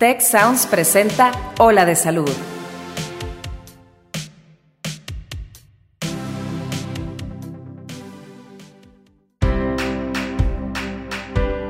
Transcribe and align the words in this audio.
Tech 0.00 0.22
Sounds 0.22 0.66
presenta 0.66 1.30
Ola 1.58 1.84
de 1.84 1.94
Salud. 1.94 2.30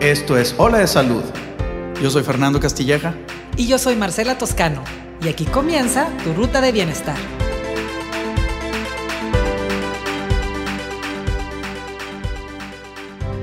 Esto 0.00 0.38
es 0.38 0.54
Ola 0.58 0.78
de 0.78 0.86
Salud. 0.86 1.24
Yo 2.00 2.08
soy 2.08 2.22
Fernando 2.22 2.60
Castilleja. 2.60 3.16
Y 3.56 3.66
yo 3.66 3.78
soy 3.78 3.96
Marcela 3.96 4.38
Toscano. 4.38 4.84
Y 5.20 5.28
aquí 5.28 5.44
comienza 5.44 6.06
tu 6.22 6.32
ruta 6.32 6.60
de 6.60 6.70
bienestar. 6.70 7.16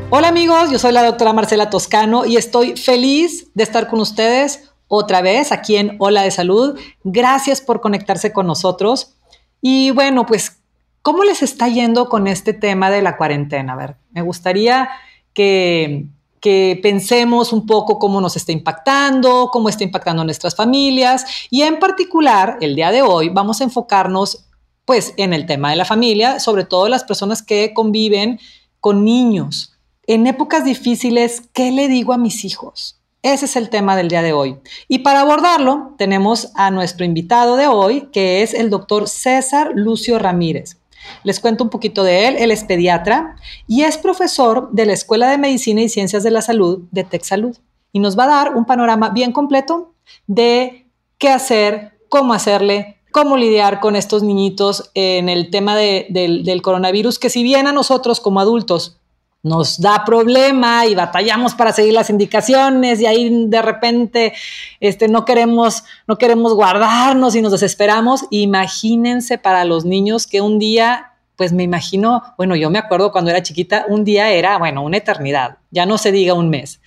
Hola 0.10 0.30
amigos, 0.30 0.72
yo 0.72 0.80
soy 0.80 0.94
la 0.94 1.04
doctora 1.04 1.34
Marcela 1.34 1.70
Toscano 1.70 2.26
y 2.26 2.38
estoy 2.38 2.78
feliz 2.78 3.50
de 3.54 3.64
estar 3.64 3.90
con 3.90 4.00
ustedes 4.00 4.70
otra 4.88 5.22
vez 5.22 5.52
aquí 5.52 5.76
en 5.76 5.96
Hola 6.00 6.24
de 6.24 6.32
Salud. 6.32 6.80
Gracias 7.04 7.62
por 7.62 7.82
conectarse 7.82 8.34
con 8.34 8.48
nosotros. 8.48 9.16
Y 9.62 9.92
bueno, 9.92 10.26
pues, 10.26 10.60
¿cómo 11.02 11.24
les 11.24 11.44
está 11.44 11.68
yendo 11.68 12.10
con 12.10 12.28
este 12.28 12.54
tema 12.54 12.90
de 12.90 13.02
la 13.02 13.18
cuarentena? 13.18 13.74
A 13.74 13.76
ver, 13.76 13.96
me 14.12 14.22
gustaría 14.22 14.90
que, 15.34 16.08
que 16.40 16.80
pensemos 16.82 17.54
un 17.54 17.66
poco 17.66 18.00
cómo 18.00 18.22
nos 18.22 18.36
está 18.36 18.52
impactando, 18.52 19.50
cómo 19.52 19.70
está 19.70 19.84
impactando 19.84 20.22
a 20.22 20.26
nuestras 20.26 20.56
familias 20.56 21.26
y 21.50 21.64
en 21.64 21.80
particular, 21.80 22.58
el 22.62 22.76
día 22.76 22.92
de 22.92 23.02
hoy 23.02 23.30
vamos 23.30 23.62
a 23.62 23.64
enfocarnos 23.64 24.46
pues 24.86 25.14
en 25.18 25.34
el 25.34 25.46
tema 25.46 25.70
de 25.70 25.76
la 25.76 25.86
familia, 25.86 26.40
sobre 26.40 26.64
todo 26.64 26.88
las 26.88 27.04
personas 27.04 27.44
que 27.44 27.74
conviven 27.74 28.40
con 28.80 29.04
niños 29.04 29.78
en 30.08 30.26
épocas 30.26 30.64
difíciles, 30.64 31.44
¿qué 31.54 31.72
le 31.72 31.90
digo 31.90 32.14
a 32.14 32.18
mis 32.18 32.46
hijos? 32.46 32.97
Ese 33.24 33.46
es 33.46 33.56
el 33.56 33.70
tema 33.70 33.96
del 33.96 34.10
día 34.10 34.22
de 34.22 34.34
hoy. 34.34 34.58
Y 34.88 35.00
para 35.00 35.22
abordarlo, 35.22 35.96
tenemos 35.98 36.52
a 36.56 36.72
nuestro 36.72 37.04
invitado 37.04 37.56
de 37.56 37.68
hoy, 37.68 38.10
que 38.12 38.44
es 38.44 38.54
el 38.54 38.70
doctor 38.70 39.08
César 39.08 39.72
Lucio 39.74 40.20
Ramírez. 40.20 40.78
Les 41.24 41.40
cuento 41.40 41.64
un 41.64 41.70
poquito 41.70 42.04
de 42.04 42.28
él. 42.28 42.36
Él 42.38 42.52
es 42.52 42.64
pediatra 42.64 43.36
y 43.66 43.84
es 43.84 43.98
profesor 43.98 44.70
de 44.72 44.86
la 44.86 44.94
Escuela 44.94 45.30
de 45.30 45.38
Medicina 45.38 45.82
y 45.82 45.90
Ciencias 45.90 46.24
de 46.24 46.32
la 46.32 46.42
Salud 46.42 46.84
de 46.92 47.04
TechSalud. 47.04 47.58
Y 47.92 48.00
nos 48.00 48.18
va 48.18 48.26
a 48.26 48.28
dar 48.28 48.56
un 48.56 48.66
panorama 48.66 49.10
bien 49.10 49.32
completo 49.32 49.94
de 50.28 50.88
qué 51.18 51.30
hacer, 51.30 51.98
cómo 52.10 52.34
hacerle, 52.34 52.98
cómo 53.12 53.36
lidiar 53.36 53.80
con 53.80 53.96
estos 53.96 54.22
niñitos 54.22 54.92
en 54.94 55.30
el 55.30 55.50
tema 55.50 55.76
del, 55.76 56.44
del 56.44 56.62
coronavirus, 56.62 57.18
que 57.18 57.30
si 57.30 57.42
bien 57.42 57.66
a 57.68 57.72
nosotros 57.72 58.20
como 58.20 58.40
adultos 58.40 59.00
nos 59.44 59.80
da 59.80 60.04
problema 60.06 60.86
y 60.86 60.96
batallamos 60.96 61.56
para 61.56 61.72
seguir 61.72 61.94
las 61.94 62.10
indicaciones 62.10 63.00
y 63.00 63.06
ahí 63.06 63.48
de 63.48 63.62
repente 63.62 64.34
este, 64.80 65.08
no, 65.08 65.26
queremos, 65.26 65.84
no 66.08 66.18
queremos 66.18 66.54
guardarnos 66.54 67.36
y 67.36 67.42
nos 67.42 67.52
desesperamos. 67.52 68.26
Imagínense 68.30 69.38
para 69.38 69.64
los 69.66 69.86
niños 69.86 70.28
que 70.28 70.42
un 70.42 70.60
día, 70.60 71.14
pues 71.36 71.54
me 71.54 71.64
imagino, 71.64 72.24
bueno, 72.38 72.56
yo 72.56 72.70
me 72.70 72.80
acuerdo 72.80 73.12
cuando 73.12 73.32
era 73.32 73.44
chiquita, 73.44 73.86
un 73.88 74.04
día 74.04 74.32
era, 74.32 74.58
bueno, 74.58 74.84
una 74.84 74.98
eternidad, 74.98 75.58
ya 75.72 75.86
no 75.86 75.98
se 75.98 76.12
diga 76.12 76.34
un 76.34 76.50
mes. 76.50 76.82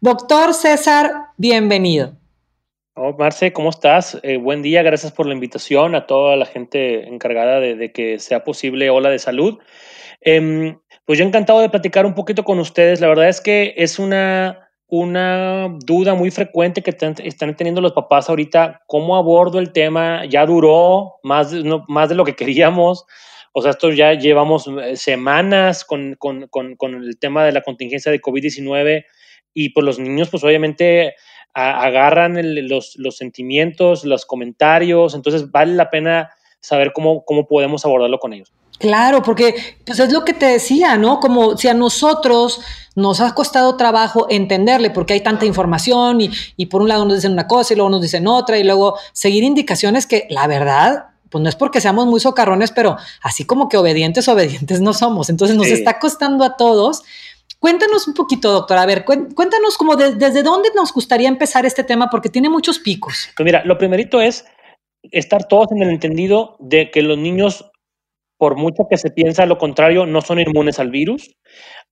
Doctor 0.00 0.54
César, 0.54 1.12
bienvenido. 1.36 2.14
Oh, 2.94 3.14
Marce, 3.16 3.52
¿cómo 3.52 3.70
estás? 3.70 4.18
Eh, 4.22 4.36
buen 4.36 4.62
día, 4.62 4.82
gracias 4.82 5.12
por 5.12 5.26
la 5.26 5.32
invitación 5.32 5.94
a 5.94 6.06
toda 6.06 6.36
la 6.36 6.44
gente 6.44 7.08
encargada 7.08 7.60
de, 7.60 7.92
que 7.92 8.18
sea 8.18 8.44
posible 8.44 8.90
Ola 8.90 9.10
de 9.10 9.18
Salud. 9.18 9.58
Em, 10.20 10.79
pues 11.10 11.18
yo 11.18 11.24
encantado 11.24 11.58
de 11.58 11.68
platicar 11.68 12.06
un 12.06 12.14
poquito 12.14 12.44
con 12.44 12.60
ustedes. 12.60 13.00
La 13.00 13.08
verdad 13.08 13.28
es 13.28 13.40
que 13.40 13.74
es 13.76 13.98
una, 13.98 14.70
una 14.86 15.76
duda 15.84 16.14
muy 16.14 16.30
frecuente 16.30 16.84
que 16.84 16.96
están 17.24 17.56
teniendo 17.56 17.80
los 17.80 17.94
papás 17.94 18.28
ahorita. 18.28 18.82
¿Cómo 18.86 19.16
abordo 19.16 19.58
el 19.58 19.72
tema? 19.72 20.24
Ya 20.26 20.46
duró 20.46 21.16
más, 21.24 21.52
más 21.88 22.10
de 22.10 22.14
lo 22.14 22.24
que 22.24 22.36
queríamos. 22.36 23.06
O 23.50 23.60
sea, 23.60 23.72
esto 23.72 23.90
ya 23.90 24.14
llevamos 24.14 24.68
eh, 24.68 24.94
semanas 24.96 25.84
con, 25.84 26.14
con, 26.14 26.46
con, 26.46 26.76
con 26.76 26.94
el 26.94 27.18
tema 27.18 27.44
de 27.44 27.50
la 27.50 27.62
contingencia 27.62 28.12
de 28.12 28.20
COVID-19 28.20 29.04
y 29.52 29.70
pues 29.70 29.84
los 29.84 29.98
niños 29.98 30.28
pues 30.30 30.44
obviamente 30.44 31.16
agarran 31.54 32.38
los, 32.68 32.94
los, 32.98 33.16
sentimientos, 33.16 34.04
los 34.04 34.26
comentarios, 34.26 35.16
entonces 35.16 35.50
vale 35.50 35.74
la 35.74 35.90
pena 35.90 36.30
saber 36.60 36.92
cómo, 36.92 37.24
cómo 37.24 37.48
podemos 37.48 37.84
abordarlo 37.84 38.20
con 38.20 38.32
ellos. 38.32 38.52
Claro, 38.80 39.22
porque 39.22 39.54
pues 39.84 39.98
es 40.00 40.10
lo 40.10 40.24
que 40.24 40.32
te 40.32 40.46
decía, 40.46 40.96
¿no? 40.96 41.20
Como 41.20 41.56
si 41.58 41.68
a 41.68 41.74
nosotros 41.74 42.62
nos 42.96 43.20
ha 43.20 43.34
costado 43.34 43.76
trabajo 43.76 44.26
entenderle 44.30 44.88
porque 44.88 45.12
hay 45.12 45.20
tanta 45.20 45.44
información 45.44 46.22
y, 46.22 46.30
y 46.56 46.66
por 46.66 46.80
un 46.80 46.88
lado 46.88 47.04
nos 47.04 47.16
dicen 47.16 47.32
una 47.32 47.46
cosa 47.46 47.74
y 47.74 47.76
luego 47.76 47.90
nos 47.90 48.00
dicen 48.00 48.26
otra 48.26 48.58
y 48.58 48.64
luego 48.64 48.98
seguir 49.12 49.44
indicaciones 49.44 50.06
que 50.06 50.26
la 50.30 50.46
verdad 50.46 51.10
pues 51.28 51.42
no 51.42 51.48
es 51.48 51.56
porque 51.56 51.80
seamos 51.80 52.06
muy 52.06 52.20
socarrones, 52.20 52.72
pero 52.72 52.96
así 53.22 53.44
como 53.44 53.68
que 53.68 53.76
obedientes, 53.76 54.28
obedientes 54.28 54.80
no 54.80 54.92
somos. 54.92 55.30
Entonces 55.30 55.56
nos 55.56 55.68
está 55.68 55.98
costando 55.98 56.42
a 56.42 56.56
todos. 56.56 57.02
Cuéntanos 57.58 58.08
un 58.08 58.14
poquito, 58.14 58.50
doctor. 58.50 58.78
A 58.78 58.86
ver, 58.86 59.04
cuéntanos 59.04 59.76
como 59.76 59.94
desde 59.94 60.42
dónde 60.42 60.70
nos 60.74 60.92
gustaría 60.92 61.28
empezar 61.28 61.66
este 61.66 61.84
tema 61.84 62.08
porque 62.10 62.30
tiene 62.30 62.48
muchos 62.48 62.78
picos. 62.78 63.28
Pues 63.36 63.44
mira, 63.44 63.62
lo 63.64 63.78
primerito 63.78 64.20
es 64.20 64.44
estar 65.12 65.46
todos 65.46 65.68
en 65.70 65.82
el 65.82 65.90
entendido 65.90 66.56
de 66.58 66.90
que 66.90 67.02
los 67.02 67.16
niños 67.16 67.69
por 68.40 68.56
mucho 68.56 68.84
que 68.88 68.96
se 68.96 69.10
piensa 69.10 69.44
lo 69.44 69.58
contrario, 69.58 70.06
no 70.06 70.22
son 70.22 70.40
inmunes 70.40 70.78
al 70.78 70.90
virus. 70.90 71.36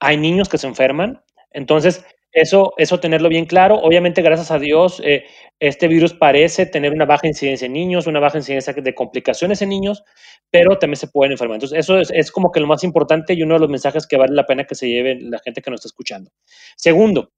Hay 0.00 0.16
niños 0.16 0.48
que 0.48 0.56
se 0.56 0.66
enferman. 0.66 1.22
Entonces, 1.50 2.06
eso, 2.32 2.72
eso 2.78 3.00
tenerlo 3.00 3.28
bien 3.28 3.44
claro. 3.44 3.75
Obviamente, 3.75 4.22
gracias 4.22 4.50
a 4.50 4.58
Dios, 4.58 4.98
eh, 5.04 5.26
este 5.60 5.88
virus 5.88 6.14
parece 6.14 6.64
tener 6.64 6.94
una 6.94 7.04
baja 7.04 7.26
incidencia 7.26 7.66
en 7.66 7.75
niños, 7.75 8.06
una 8.06 8.19
baja 8.19 8.38
incidencia 8.38 8.72
de 8.72 8.94
complicaciones 8.94 9.60
en 9.60 9.69
niños, 9.69 10.03
pero 10.50 10.78
también 10.78 10.97
se 10.97 11.08
pueden 11.08 11.32
enfermar. 11.32 11.56
Entonces, 11.56 11.81
eso 11.81 11.98
es, 11.98 12.32
como 12.32 12.50
que 12.50 12.60
lo 12.60 12.66
más 12.66 12.82
importante 12.82 13.34
y 13.34 13.42
uno 13.42 13.53
de 13.53 13.60
los 13.60 13.69
mensajes 13.69 14.06
que 14.06 14.16
vale 14.16 14.34
la 14.34 14.47
pena 14.47 14.64
que 14.64 14.75
se 14.75 14.88
lleve 14.88 15.19
la 15.20 15.41
gente 15.41 15.60
que 15.60 15.70
nos 15.70 15.81
está 15.81 15.88
escuchando. 15.88 16.31
Segundo, 16.78 17.31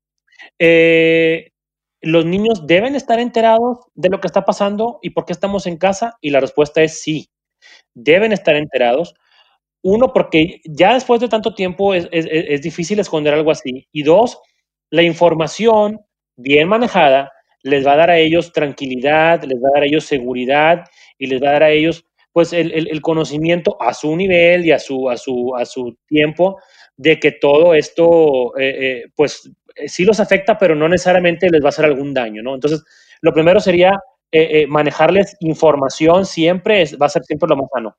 eh, 0.60 1.50
los 2.00 2.24
niños 2.26 2.64
deben 2.64 2.94
estar 2.94 3.18
enterados 3.18 3.78
de 3.96 4.08
lo 4.08 4.20
que 4.20 4.28
está 4.28 4.44
pasando 4.44 5.00
y 5.02 5.10
por 5.10 5.24
qué 5.24 5.32
estamos 5.32 5.66
en 5.66 5.78
casa 5.78 6.16
y 6.20 6.30
la 6.30 6.38
respuesta 6.38 6.80
es 6.80 7.02
sí 7.02 7.28
deben 7.94 8.32
estar 8.32 8.56
enterados. 8.56 9.14
Uno, 9.82 10.12
porque 10.12 10.60
ya 10.64 10.94
después 10.94 11.20
de 11.20 11.28
tanto 11.28 11.54
tiempo 11.54 11.94
es, 11.94 12.08
difícil 12.62 12.98
esconder 13.00 13.34
algo 13.34 13.50
así. 13.50 13.86
Y 13.92 14.02
dos, 14.02 14.38
la 14.90 15.02
información 15.02 16.00
bien 16.36 16.68
manejada 16.68 17.32
les 17.62 17.86
va 17.86 17.92
a 17.92 17.96
dar 17.96 18.10
a 18.10 18.18
ellos 18.18 18.52
tranquilidad, 18.52 19.42
les 19.44 19.58
va 19.58 19.68
a 19.68 19.74
dar 19.74 19.82
a 19.82 19.86
ellos 19.86 20.04
seguridad 20.04 20.84
y 21.18 21.26
les 21.26 21.42
va 21.42 21.48
a 21.48 21.52
dar 21.52 21.62
a 21.64 21.70
ellos 21.70 22.04
pues 22.32 22.52
el, 22.52 23.00
conocimiento 23.02 23.76
a 23.80 23.92
su 23.92 24.14
nivel 24.16 24.64
y 24.64 24.70
a 24.70 24.78
su, 24.78 25.10
a 25.10 25.16
su, 25.16 25.54
a 25.56 25.64
su 25.64 25.96
tiempo 26.06 26.60
de 26.96 27.18
que 27.18 27.32
todo 27.32 27.74
esto 27.74 28.56
eh, 28.56 28.76
eh, 28.80 29.04
pues 29.16 29.50
sí 29.86 30.04
los 30.04 30.20
afecta, 30.20 30.58
pero 30.58 30.74
no 30.74 30.88
necesariamente 30.88 31.48
les 31.50 31.62
va 31.62 31.66
a 31.66 31.70
hacer 31.70 31.84
algún 31.84 32.14
daño, 32.14 32.42
¿no? 32.42 32.54
Entonces, 32.54 32.84
lo 33.20 33.32
primero 33.32 33.60
sería 33.60 33.92
eh, 34.32 34.62
eh, 34.62 34.66
manejarles 34.68 35.36
información 35.40 36.24
siempre 36.24 36.84
va 37.00 37.06
a 37.06 37.08
ser 37.08 37.24
siempre 37.24 37.48
lo 37.48 37.56
más 37.56 37.66
sano. 37.74 37.96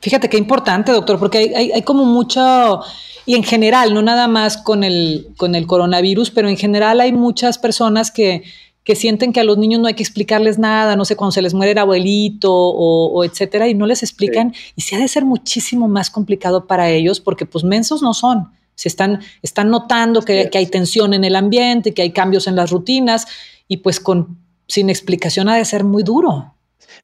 Fíjate 0.00 0.28
qué 0.28 0.38
importante, 0.38 0.92
doctor, 0.92 1.18
porque 1.18 1.38
hay, 1.38 1.72
hay, 1.72 1.82
como 1.82 2.04
mucho, 2.04 2.80
y 3.26 3.34
en 3.34 3.42
general, 3.42 3.94
no 3.94 4.02
nada 4.02 4.28
más 4.28 4.56
con 4.56 4.82
el, 4.82 5.28
con 5.36 5.54
el 5.54 5.66
coronavirus, 5.66 6.30
pero 6.30 6.48
en 6.48 6.56
general 6.56 7.00
hay 7.00 7.12
muchas 7.12 7.58
personas 7.58 8.10
que, 8.10 8.44
que 8.82 8.96
sienten 8.96 9.32
que 9.32 9.40
a 9.40 9.44
los 9.44 9.56
niños 9.56 9.80
no 9.80 9.86
hay 9.86 9.94
que 9.94 10.02
explicarles 10.02 10.58
nada, 10.58 10.96
no 10.96 11.04
sé, 11.04 11.16
cuando 11.16 11.32
se 11.32 11.42
les 11.42 11.54
muere 11.54 11.72
el 11.72 11.78
abuelito 11.78 12.50
o, 12.52 13.24
etcétera, 13.24 13.68
y 13.68 13.74
no 13.74 13.86
les 13.86 14.02
explican, 14.02 14.54
y 14.76 14.82
se 14.82 14.96
ha 14.96 14.98
de 14.98 15.08
ser 15.08 15.24
muchísimo 15.24 15.88
más 15.88 16.10
complicado 16.10 16.66
para 16.66 16.90
ellos, 16.90 17.20
porque 17.20 17.46
pues 17.46 17.64
mensos 17.64 18.02
no 18.02 18.12
son, 18.12 18.52
se 18.74 18.88
están, 18.88 19.20
están 19.42 19.70
notando 19.70 20.22
que, 20.22 20.50
que 20.50 20.58
hay 20.58 20.66
tensión 20.66 21.14
en 21.14 21.24
el 21.24 21.36
ambiente, 21.36 21.94
que 21.94 22.02
hay 22.02 22.10
cambios 22.10 22.46
en 22.46 22.56
las 22.56 22.70
rutinas, 22.70 23.26
y 23.68 23.78
pues 23.78 24.00
con 24.00 24.43
sin 24.66 24.90
explicación 24.90 25.48
ha 25.48 25.56
de 25.56 25.64
ser 25.64 25.84
muy 25.84 26.02
duro. 26.02 26.54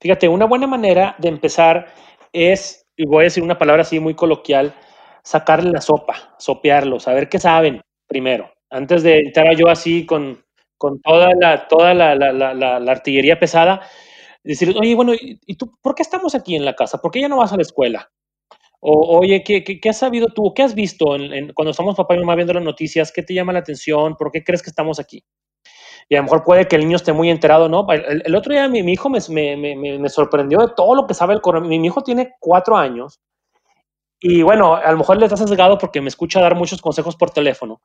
Fíjate, 0.01 0.29
una 0.29 0.47
buena 0.47 0.67
manera 0.67 1.17
de 1.19 1.29
empezar 1.29 1.93
es, 2.33 2.87
y 2.97 3.07
voy 3.07 3.23
a 3.23 3.25
decir 3.25 3.43
una 3.43 3.59
palabra 3.59 3.83
así 3.83 4.01
muy 4.01 4.15
coloquial, 4.15 4.75
sacarle 5.23 5.71
la 5.71 5.81
sopa, 5.81 6.35
sopearlo, 6.39 7.01
saber 7.01 7.29
qué 7.29 7.39
saben 7.39 7.81
primero. 8.07 8.51
Antes 8.71 9.03
de 9.03 9.19
entrar 9.19 9.57
yo 9.57 9.69
así 9.69 10.07
con, 10.07 10.43
con 10.79 11.01
toda, 11.01 11.31
la, 11.39 11.69
toda 11.69 11.95
la, 11.95 12.15
la, 12.15 12.33
la, 12.33 12.93
artillería 12.93 13.39
pesada, 13.39 13.81
decir, 14.43 14.75
oye, 14.79 14.95
bueno, 14.95 15.13
¿y 15.15 15.57
tú 15.57 15.77
por 15.83 15.95
qué 15.95 16.03
estamos 16.03 16.35
aquí 16.35 16.57
en 16.57 16.65
la 16.65 16.75
casa? 16.75 16.99
¿Por 16.99 17.11
qué 17.11 17.21
ya 17.21 17.29
no 17.29 17.39
vas 17.39 17.53
a 17.53 17.57
la 17.57 17.63
escuela? 17.63 18.11
O, 18.81 19.19
oye, 19.19 19.45
¿qué, 19.45 19.63
qué, 19.63 19.89
has 19.91 19.99
sabido 19.99 20.29
tú? 20.29 20.55
¿Qué 20.55 20.63
has 20.63 20.75
visto 20.75 21.05
cuando 21.55 21.71
estamos 21.71 21.97
papá 21.97 22.15
y 22.15 22.19
mamá 22.19 22.35
viendo 22.35 22.55
las 22.55 22.65
noticias? 22.65 23.13
¿Qué 23.13 23.23
te 23.23 23.35
llama 23.35 23.53
la 23.53 23.59
atención? 23.59 24.17
¿Por 24.17 24.33
qué 24.33 24.43
crees 24.43 24.63
que 24.63 24.71
estamos 24.71 24.99
aquí? 24.99 25.23
Y 26.11 26.17
a 26.17 26.19
lo 26.19 26.25
mejor 26.25 26.43
puede 26.43 26.67
que 26.67 26.75
el 26.75 26.83
niño 26.83 26.97
esté 26.97 27.13
muy 27.13 27.31
enterado, 27.31 27.69
¿no? 27.69 27.87
El, 27.93 28.35
otro 28.35 28.53
día 28.53 28.67
mi, 28.67 28.81
hijo 28.81 29.09
me, 29.09 29.21
me, 29.57 29.77
me, 29.77 30.09
sorprendió 30.09 30.59
de 30.59 30.73
todo 30.75 30.97
lo 30.97 31.07
que 31.07 31.15
sabe 31.15 31.35
el 31.35 31.41
coronavirus. 31.41 31.81
Mi, 31.81 31.87
hijo 31.87 32.03
tiene 32.03 32.35
cuatro 32.41 32.77
años 32.77 33.21
y 34.19 34.43
bueno, 34.43 34.75
a 34.75 34.91
lo 34.91 34.99
mejor 34.99 35.19
le 35.19 35.27
está 35.27 35.37
sesgado 35.37 35.79
porque 35.79 36.01
me 36.01 36.09
escucha 36.09 36.41
dar 36.41 36.57
muchos 36.57 36.83
consejos 36.83 37.15
por 37.15 37.31
teléfono, 37.31 37.81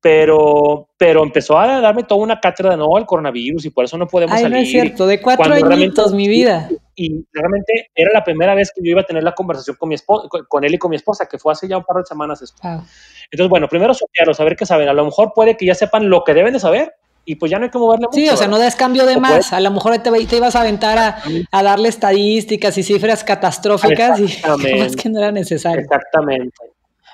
pero, 0.00 0.88
pero 0.96 1.22
empezó 1.22 1.58
a 1.58 1.82
darme 1.82 2.04
toda 2.04 2.22
una 2.22 2.40
cátedra 2.40 2.70
de 2.70 2.78
no, 2.78 2.96
el 2.96 3.04
coronavirus 3.04 3.66
y 3.66 3.70
por 3.70 3.84
eso 3.84 3.98
no 3.98 4.06
podemos 4.06 4.36
Ay, 4.36 4.44
salir. 4.44 4.56
no 4.56 4.62
es 4.62 4.70
cierto, 4.70 5.06
de 5.06 5.20
cuatro 5.20 5.52
añitos, 5.52 6.14
mi 6.14 6.28
vida. 6.28 6.70
Y 6.94 7.26
realmente 7.30 7.90
era 7.94 8.10
la 8.14 8.24
primera 8.24 8.54
vez 8.54 8.72
que 8.74 8.80
yo 8.82 8.92
iba 8.92 9.02
a 9.02 9.06
tener 9.06 9.22
la 9.22 9.34
conversación 9.34 9.76
con 9.78 9.90
mi 9.90 9.96
esposa, 9.96 10.28
con 10.48 10.64
él 10.64 10.72
y 10.72 10.78
con 10.78 10.88
mi 10.88 10.96
esposa, 10.96 11.28
que 11.28 11.38
fue 11.38 11.52
hace 11.52 11.68
ya 11.68 11.76
un 11.76 11.84
par 11.84 11.98
de 11.98 12.06
semanas 12.06 12.40
después. 12.40 12.62
Wow. 12.62 12.84
Entonces, 13.30 13.50
bueno, 13.50 13.68
primero 13.68 13.92
sopearlo, 13.92 14.32
saber 14.32 14.56
qué 14.56 14.64
saben. 14.64 14.88
A 14.88 14.94
lo 14.94 15.04
mejor 15.04 15.32
puede 15.34 15.58
que 15.58 15.66
ya 15.66 15.74
sepan 15.74 16.08
lo 16.08 16.24
que 16.24 16.32
deben 16.32 16.54
de 16.54 16.60
saber 16.60 16.94
y 17.26 17.34
pues 17.34 17.50
ya 17.50 17.58
no 17.58 17.64
hay 17.64 17.70
que 17.70 17.78
moverle 17.78 18.06
mucho. 18.06 18.18
Sí, 18.18 18.28
o 18.30 18.36
sea, 18.36 18.48
no 18.48 18.58
des 18.58 18.74
cambio 18.76 19.04
de 19.04 19.16
O 19.16 19.20
más. 19.20 19.52
A 19.52 19.60
lo 19.60 19.70
mejor 19.72 19.98
te, 19.98 20.10
te 20.10 20.36
ibas 20.36 20.56
a 20.56 20.60
aventar 20.62 20.96
a, 20.98 21.18
a 21.50 21.62
darle 21.62 21.88
estadísticas 21.90 22.78
y 22.78 22.82
cifras 22.82 23.22
catastróficas 23.24 24.18
y 24.20 24.24
más 24.78 24.96
que 24.96 25.08
no 25.10 25.18
era 25.18 25.32
necesario. 25.32 25.80
Exactamente. 25.80 26.56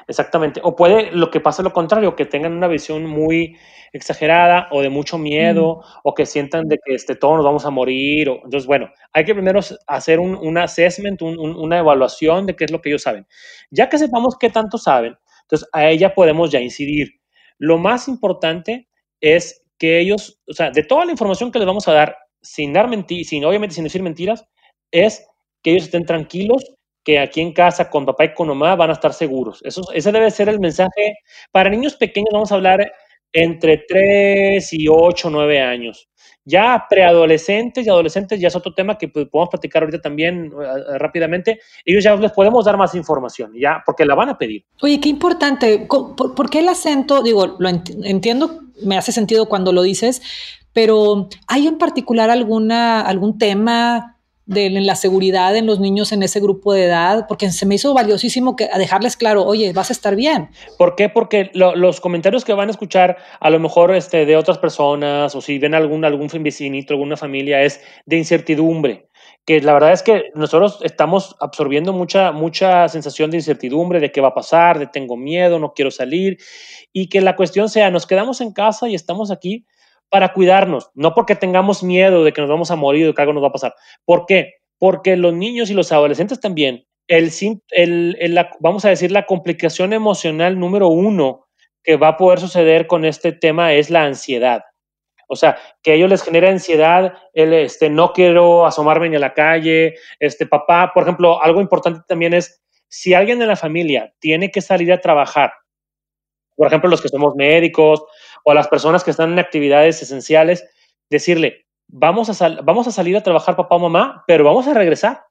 Exactamente. 0.08 0.60
O 0.64 0.74
puede 0.74 1.12
lo 1.12 1.30
que 1.30 1.40
pasa 1.40 1.62
lo 1.62 1.72
contrario, 1.72 2.16
que 2.16 2.26
tengan 2.26 2.52
una 2.52 2.66
visión 2.68 3.06
muy 3.06 3.56
exagerada 3.92 4.68
o 4.72 4.82
de 4.82 4.88
mucho 4.88 5.16
miedo 5.18 5.76
Mm. 5.82 5.98
o 6.04 6.14
que 6.14 6.26
sientan 6.26 6.66
de 6.66 6.78
que 6.84 6.94
este, 6.94 7.14
todos 7.14 7.36
nos 7.36 7.44
vamos 7.44 7.64
a 7.64 7.70
morir. 7.70 8.28
O, 8.30 8.34
entonces, 8.44 8.66
bueno, 8.66 8.90
hay 9.12 9.24
que 9.24 9.34
primero 9.34 9.60
hacer 9.86 10.18
un, 10.18 10.34
un 10.34 10.58
assessment, 10.58 11.22
un- 11.22 11.38
un- 11.38 11.56
una 11.56 11.78
evaluación 11.78 12.46
de 12.46 12.56
qué 12.56 12.64
es 12.64 12.70
lo 12.72 12.80
que 12.80 12.88
ellos 12.88 13.02
saben. 13.02 13.26
Ya 13.70 13.88
que 13.88 13.98
sepamos 13.98 14.36
qué 14.38 14.50
tanto 14.50 14.76
saben, 14.78 15.16
entonces 15.42 15.68
a 15.72 15.86
ella 15.86 16.14
podemos 16.14 16.50
ya 16.50 16.58
incidir. 16.60 17.20
Lo 17.58 17.78
más 17.78 18.08
importante 18.08 18.88
es 19.20 19.61
que 19.82 19.98
ellos, 19.98 20.38
o 20.48 20.52
sea, 20.52 20.70
de 20.70 20.84
toda 20.84 21.04
la 21.04 21.10
información 21.10 21.50
que 21.50 21.58
les 21.58 21.66
vamos 21.66 21.88
a 21.88 21.92
dar, 21.92 22.16
sin 22.40 22.72
dar 22.72 22.86
mentiras, 22.86 23.26
sin 23.26 23.44
obviamente 23.44 23.74
sin 23.74 23.82
decir 23.82 24.00
mentiras, 24.00 24.44
es 24.92 25.26
que 25.60 25.72
ellos 25.72 25.84
estén 25.86 26.06
tranquilos, 26.06 26.62
que 27.02 27.18
aquí 27.18 27.40
en 27.40 27.52
casa 27.52 27.90
con 27.90 28.06
papá 28.06 28.26
y 28.26 28.34
con 28.34 28.46
mamá 28.46 28.76
van 28.76 28.90
a 28.90 28.92
estar 28.92 29.12
seguros. 29.12 29.60
Eso, 29.64 29.82
ese 29.92 30.12
debe 30.12 30.30
ser 30.30 30.48
el 30.48 30.60
mensaje. 30.60 31.16
Para 31.50 31.68
niños 31.68 31.96
pequeños 31.96 32.28
vamos 32.32 32.52
a 32.52 32.54
hablar 32.54 32.92
entre 33.32 33.78
3 33.88 34.72
y 34.72 34.86
8, 34.88 35.30
9 35.30 35.60
años. 35.60 36.08
Ya 36.44 36.86
preadolescentes 36.88 37.86
y 37.86 37.90
adolescentes 37.90 38.38
ya 38.40 38.48
es 38.48 38.56
otro 38.56 38.72
tema 38.74 38.98
que 38.98 39.08
pues, 39.08 39.26
podemos 39.28 39.50
platicar 39.50 39.82
ahorita 39.82 40.00
también 40.00 40.46
eh, 40.52 40.98
rápidamente. 40.98 41.58
Ellos 41.84 42.04
ya 42.04 42.14
les 42.16 42.30
podemos 42.32 42.64
dar 42.64 42.76
más 42.76 42.94
información, 42.94 43.52
ya, 43.58 43.82
porque 43.86 44.04
la 44.04 44.14
van 44.14 44.28
a 44.28 44.38
pedir. 44.38 44.64
Oye, 44.80 45.00
qué 45.00 45.08
importante. 45.08 45.86
¿Por, 45.88 46.34
por 46.36 46.50
qué 46.50 46.60
el 46.60 46.68
acento? 46.68 47.22
Digo, 47.22 47.46
lo 47.58 47.68
ent- 47.68 47.96
entiendo, 48.04 48.60
me 48.84 48.96
hace 48.96 49.12
sentido 49.12 49.46
cuando 49.46 49.72
lo 49.72 49.82
dices, 49.82 50.22
pero 50.72 51.28
¿hay 51.48 51.66
en 51.66 51.78
particular 51.78 52.30
alguna, 52.30 53.00
algún 53.00 53.38
tema 53.38 54.08
de 54.44 54.68
la 54.70 54.96
seguridad 54.96 55.54
en 55.56 55.66
los 55.66 55.78
niños 55.78 56.10
en 56.12 56.22
ese 56.22 56.40
grupo 56.40 56.72
de 56.72 56.84
edad? 56.86 57.26
Porque 57.28 57.50
se 57.50 57.64
me 57.66 57.76
hizo 57.76 57.94
valiosísimo 57.94 58.56
que, 58.56 58.68
dejarles 58.76 59.16
claro, 59.16 59.44
oye, 59.44 59.72
vas 59.72 59.90
a 59.90 59.92
estar 59.92 60.16
bien. 60.16 60.48
¿Por 60.78 60.96
qué? 60.96 61.08
Porque 61.08 61.50
lo- 61.54 61.76
los 61.76 62.00
comentarios 62.00 62.44
que 62.44 62.52
van 62.54 62.68
a 62.68 62.72
escuchar 62.72 63.18
a 63.38 63.50
lo 63.50 63.60
mejor 63.60 63.94
este, 63.94 64.26
de 64.26 64.36
otras 64.36 64.58
personas 64.58 65.34
o 65.34 65.40
si 65.40 65.58
ven 65.58 65.74
algún, 65.74 66.04
algún 66.04 66.28
vecinito, 66.40 66.94
alguna 66.94 67.16
familia, 67.16 67.62
es 67.62 67.80
de 68.06 68.16
incertidumbre. 68.18 69.08
Que 69.46 69.60
la 69.60 69.72
verdad 69.72 69.92
es 69.92 70.02
que 70.04 70.30
nosotros 70.34 70.78
estamos 70.82 71.34
absorbiendo 71.40 71.92
mucha, 71.92 72.30
mucha 72.32 72.88
sensación 72.88 73.30
de 73.30 73.38
incertidumbre, 73.38 73.98
de 73.98 74.12
qué 74.12 74.20
va 74.20 74.28
a 74.28 74.34
pasar, 74.34 74.78
de 74.78 74.86
tengo 74.86 75.16
miedo, 75.16 75.58
no 75.58 75.72
quiero 75.74 75.90
salir. 75.90 76.38
Y 76.92 77.08
que 77.08 77.20
la 77.20 77.34
cuestión 77.34 77.68
sea, 77.68 77.90
nos 77.90 78.06
quedamos 78.06 78.40
en 78.40 78.52
casa 78.52 78.88
y 78.88 78.94
estamos 78.94 79.30
aquí 79.32 79.66
para 80.08 80.32
cuidarnos, 80.32 80.90
no 80.94 81.14
porque 81.14 81.34
tengamos 81.34 81.82
miedo 81.82 82.22
de 82.22 82.32
que 82.32 82.40
nos 82.42 82.50
vamos 82.50 82.70
a 82.70 82.76
morir 82.76 83.08
o 83.08 83.14
que 83.14 83.22
algo 83.22 83.32
nos 83.32 83.42
va 83.42 83.48
a 83.48 83.52
pasar. 83.52 83.74
¿Por 84.04 84.26
qué? 84.26 84.52
Porque 84.78 85.16
los 85.16 85.32
niños 85.34 85.70
y 85.70 85.74
los 85.74 85.90
adolescentes 85.90 86.38
también, 86.38 86.84
el, 87.08 87.30
el- 87.70 88.16
el- 88.20 88.34
la- 88.34 88.50
vamos 88.60 88.84
a 88.84 88.90
decir, 88.90 89.10
la 89.10 89.26
complicación 89.26 89.92
emocional 89.92 90.58
número 90.58 90.88
uno 90.88 91.46
que 91.82 91.96
va 91.96 92.08
a 92.08 92.16
poder 92.16 92.38
suceder 92.40 92.86
con 92.86 93.04
este 93.04 93.32
tema 93.32 93.72
es 93.74 93.90
la 93.90 94.04
ansiedad. 94.04 94.62
O 95.32 95.36
sea, 95.36 95.56
que 95.82 95.92
a 95.92 95.94
ellos 95.94 96.10
les 96.10 96.22
genera 96.22 96.50
ansiedad, 96.50 97.14
el, 97.32 97.54
este, 97.54 97.88
no 97.88 98.12
quiero 98.12 98.66
asomarme 98.66 99.08
ni 99.08 99.16
a 99.16 99.18
la 99.18 99.32
calle, 99.32 99.94
este 100.20 100.46
papá, 100.46 100.90
por 100.92 101.04
ejemplo, 101.04 101.42
algo 101.42 101.60
importante 101.62 102.02
también 102.06 102.34
es, 102.34 102.62
si 102.88 103.14
alguien 103.14 103.38
de 103.38 103.46
la 103.46 103.56
familia 103.56 104.12
tiene 104.18 104.50
que 104.50 104.60
salir 104.60 104.92
a 104.92 105.00
trabajar, 105.00 105.52
por 106.54 106.66
ejemplo, 106.66 106.90
los 106.90 107.00
que 107.00 107.08
somos 107.08 107.34
médicos 107.34 108.04
o 108.44 108.52
las 108.54 108.68
personas 108.68 109.02
que 109.04 109.10
están 109.10 109.32
en 109.32 109.38
actividades 109.38 110.02
esenciales, 110.02 110.68
decirle, 111.08 111.64
vamos 111.88 112.28
a, 112.28 112.34
sal- 112.34 112.60
vamos 112.62 112.86
a 112.86 112.92
salir 112.92 113.16
a 113.16 113.22
trabajar 113.22 113.56
papá 113.56 113.76
o 113.76 113.78
mamá, 113.78 114.24
pero 114.26 114.44
vamos 114.44 114.66
a 114.68 114.74
regresar 114.74 115.22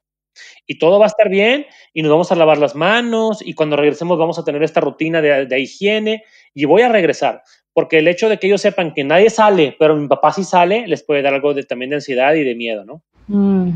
y 0.66 0.78
todo 0.78 0.98
va 0.98 1.06
a 1.06 1.08
estar 1.08 1.28
bien 1.28 1.66
y 1.92 2.02
nos 2.02 2.10
vamos 2.10 2.32
a 2.32 2.34
lavar 2.34 2.58
las 2.58 2.74
manos 2.74 3.40
y 3.40 3.54
cuando 3.54 3.76
regresemos 3.76 4.18
vamos 4.18 4.38
a 4.38 4.44
tener 4.44 4.62
esta 4.62 4.80
rutina 4.80 5.20
de, 5.22 5.46
de 5.46 5.60
higiene 5.60 6.24
y 6.54 6.64
voy 6.64 6.82
a 6.82 6.88
regresar. 6.88 7.42
Porque 7.74 7.98
el 7.98 8.08
hecho 8.08 8.28
de 8.28 8.38
que 8.38 8.46
ellos 8.46 8.60
sepan 8.60 8.92
que 8.92 9.04
nadie 9.04 9.30
sale, 9.30 9.74
pero 9.78 9.96
mi 9.96 10.06
papá 10.08 10.32
sí 10.32 10.44
sale, 10.44 10.86
les 10.86 11.02
puede 11.02 11.22
dar 11.22 11.34
algo 11.34 11.54
de, 11.54 11.62
también 11.64 11.90
de 11.90 11.96
ansiedad 11.96 12.34
y 12.34 12.44
de 12.44 12.54
miedo, 12.54 12.84
¿no? 12.84 13.02
Mm. 13.28 13.70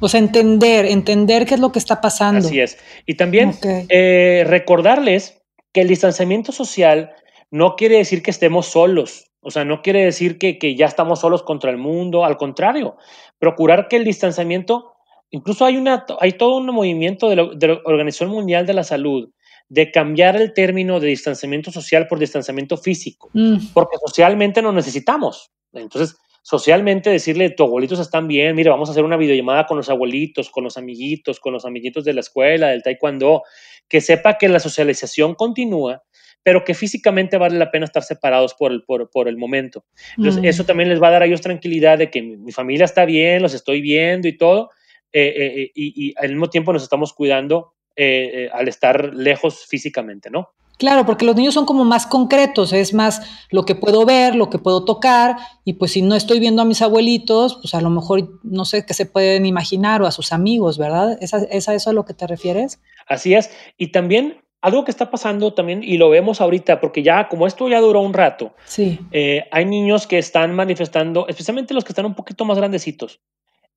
O 0.00 0.08
sea, 0.08 0.18
entender, 0.18 0.86
entender 0.86 1.46
qué 1.46 1.54
es 1.54 1.60
lo 1.60 1.70
que 1.70 1.78
está 1.78 2.00
pasando. 2.00 2.46
Así 2.46 2.60
es. 2.60 2.76
Y 3.06 3.14
también 3.14 3.52
eh, 3.88 4.44
recordarles 4.46 5.40
que 5.72 5.82
el 5.82 5.88
distanciamiento 5.88 6.50
social 6.50 7.12
no 7.52 7.76
quiere 7.76 7.98
decir 7.98 8.22
que 8.22 8.32
estemos 8.32 8.66
solos. 8.66 9.30
O 9.40 9.50
sea, 9.52 9.64
no 9.64 9.80
quiere 9.80 10.04
decir 10.04 10.38
que, 10.38 10.58
que 10.58 10.74
ya 10.74 10.86
estamos 10.86 11.20
solos 11.20 11.44
contra 11.44 11.70
el 11.70 11.76
mundo. 11.76 12.24
Al 12.24 12.36
contrario, 12.36 12.96
procurar 13.38 13.86
que 13.86 13.96
el 13.96 14.04
distanciamiento, 14.04 14.94
incluso 15.30 15.64
hay, 15.64 15.76
una, 15.76 16.04
hay 16.18 16.32
todo 16.32 16.56
un 16.56 16.66
movimiento 16.66 17.28
de 17.28 17.36
la, 17.36 17.48
de 17.54 17.68
la 17.68 17.80
Organización 17.84 18.30
Mundial 18.30 18.66
de 18.66 18.74
la 18.74 18.82
Salud 18.82 19.30
de 19.74 19.90
cambiar 19.90 20.36
el 20.36 20.52
término 20.52 21.00
de 21.00 21.08
distanciamiento 21.08 21.72
social 21.72 22.06
por 22.06 22.18
distanciamiento 22.18 22.76
físico 22.76 23.30
Mm. 23.32 23.56
porque 23.72 23.96
socialmente 24.04 24.60
nos 24.60 24.74
necesitamos. 24.74 25.50
Entonces, 25.72 26.14
socialmente 26.42 27.08
decirle, 27.08 27.48
tus 27.50 27.64
abuelitos 27.66 27.98
están 27.98 28.28
bien, 28.28 28.54
mire, 28.54 28.68
vamos 28.68 28.90
a 28.90 28.92
hacer 28.92 29.02
una 29.04 29.16
videollamada 29.16 29.64
con 29.66 29.78
los 29.78 29.88
abuelitos, 29.88 30.50
con 30.50 30.64
los 30.64 30.76
amiguitos, 30.76 31.40
con 31.40 31.54
los 31.54 31.64
amiguitos 31.64 32.04
de 32.04 32.12
la 32.12 32.20
escuela, 32.20 32.68
del 32.68 32.82
taekwondo, 32.82 33.44
que 33.88 34.02
sepa 34.02 34.36
que 34.36 34.50
la 34.50 34.60
socialización 34.60 35.34
continúa, 35.34 36.02
pero 36.42 36.64
que 36.64 36.74
físicamente 36.74 37.38
vale 37.38 37.56
la 37.56 37.70
pena 37.70 37.86
estar 37.86 38.02
separados 38.02 38.52
por 38.52 38.72
el, 38.72 38.82
por, 38.82 39.08
por 39.08 39.26
el 39.26 39.38
momento. 39.38 39.86
Entonces, 40.18 40.42
Mm. 40.42 40.46
eso 40.46 40.64
también 40.66 40.90
les 40.90 41.00
va 41.02 41.08
a 41.08 41.12
dar 41.12 41.22
a 41.22 41.26
ellos 41.26 41.40
tranquilidad 41.40 41.96
de 41.96 42.10
que 42.10 42.20
mi, 42.20 42.36
mi 42.36 42.52
familia 42.52 42.84
está 42.84 43.06
bien, 43.06 43.40
los 43.40 43.54
estoy 43.54 43.80
viendo 43.80 44.28
y 44.28 44.36
todo, 44.36 44.68
eh, 45.14 45.32
eh, 45.34 45.62
eh, 45.62 45.70
y, 45.74 46.08
y 46.08 46.14
al 46.18 46.28
mismo 46.28 46.50
tiempo 46.50 46.74
nos 46.74 46.82
estamos 46.82 47.14
cuidando 47.14 47.72
eh, 47.96 48.30
eh, 48.44 48.50
al 48.52 48.68
estar 48.68 49.14
lejos 49.14 49.66
físicamente, 49.66 50.30
¿no? 50.30 50.50
Claro, 50.78 51.06
porque 51.06 51.24
los 51.24 51.36
niños 51.36 51.54
son 51.54 51.64
como 51.66 51.84
más 51.84 52.06
concretos, 52.06 52.72
es 52.72 52.92
más 52.92 53.22
lo 53.50 53.64
que 53.64 53.74
puedo 53.76 54.04
ver, 54.04 54.34
lo 54.34 54.50
que 54.50 54.58
puedo 54.58 54.84
tocar, 54.84 55.36
y 55.64 55.74
pues 55.74 55.92
si 55.92 56.02
no 56.02 56.16
estoy 56.16 56.40
viendo 56.40 56.60
a 56.62 56.64
mis 56.64 56.82
abuelitos, 56.82 57.56
pues 57.60 57.74
a 57.74 57.80
lo 57.80 57.90
mejor 57.90 58.40
no 58.42 58.64
sé 58.64 58.84
qué 58.84 58.94
se 58.94 59.06
pueden 59.06 59.46
imaginar 59.46 60.02
o 60.02 60.06
a 60.06 60.10
sus 60.10 60.32
amigos, 60.32 60.78
¿verdad? 60.78 61.16
¿Es 61.20 61.34
a, 61.34 61.38
es 61.44 61.68
a 61.68 61.74
eso 61.74 61.90
a 61.90 61.92
lo 61.92 62.04
que 62.04 62.14
te 62.14 62.26
refieres? 62.26 62.80
Así 63.06 63.34
es. 63.34 63.50
Y 63.76 63.88
también 63.92 64.42
algo 64.60 64.84
que 64.84 64.90
está 64.90 65.10
pasando 65.10 65.54
también, 65.54 65.82
y 65.84 65.98
lo 65.98 66.08
vemos 66.10 66.40
ahorita, 66.40 66.80
porque 66.80 67.02
ya 67.04 67.28
como 67.28 67.46
esto 67.46 67.68
ya 67.68 67.78
duró 67.80 68.00
un 68.00 68.14
rato, 68.14 68.54
Sí. 68.64 68.98
eh, 69.12 69.44
hay 69.52 69.66
niños 69.66 70.06
que 70.08 70.18
están 70.18 70.54
manifestando, 70.54 71.28
especialmente 71.28 71.74
los 71.74 71.84
que 71.84 71.92
están 71.92 72.06
un 72.06 72.14
poquito 72.14 72.44
más 72.44 72.56
grandecitos, 72.58 73.20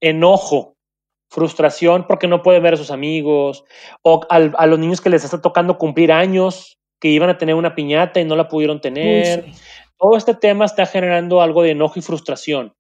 enojo, 0.01 0.75
frustración 1.29 2.05
porque 2.07 2.27
no 2.27 2.41
pueden 2.41 2.63
ver 2.63 2.75
a 2.75 2.77
sus 2.77 2.91
amigos, 2.91 3.63
o 4.01 4.21
al- 4.29 4.53
a 4.57 4.65
los 4.67 4.79
niños 4.79 5.01
que 5.01 5.09
les 5.09 5.23
está 5.23 5.41
tocando 5.41 5.77
cumplir 5.77 6.11
años, 6.11 6.79
que 6.99 7.09
iban 7.09 7.29
a 7.29 7.37
tener 7.37 7.55
una 7.55 7.75
piñata 7.75 8.19
y 8.19 8.25
no 8.25 8.35
la 8.35 8.47
pudieron 8.47 8.79
tener. 8.81 9.43
Sí. 9.45 9.51
Todo 9.97 10.17
este 10.17 10.33
tema 10.35 10.65
está 10.65 10.85
generando 10.85 11.41
algo 11.41 11.61
de 11.63 11.71
enojo 11.71 11.99
y 11.99 12.01
frustración. 12.01 12.73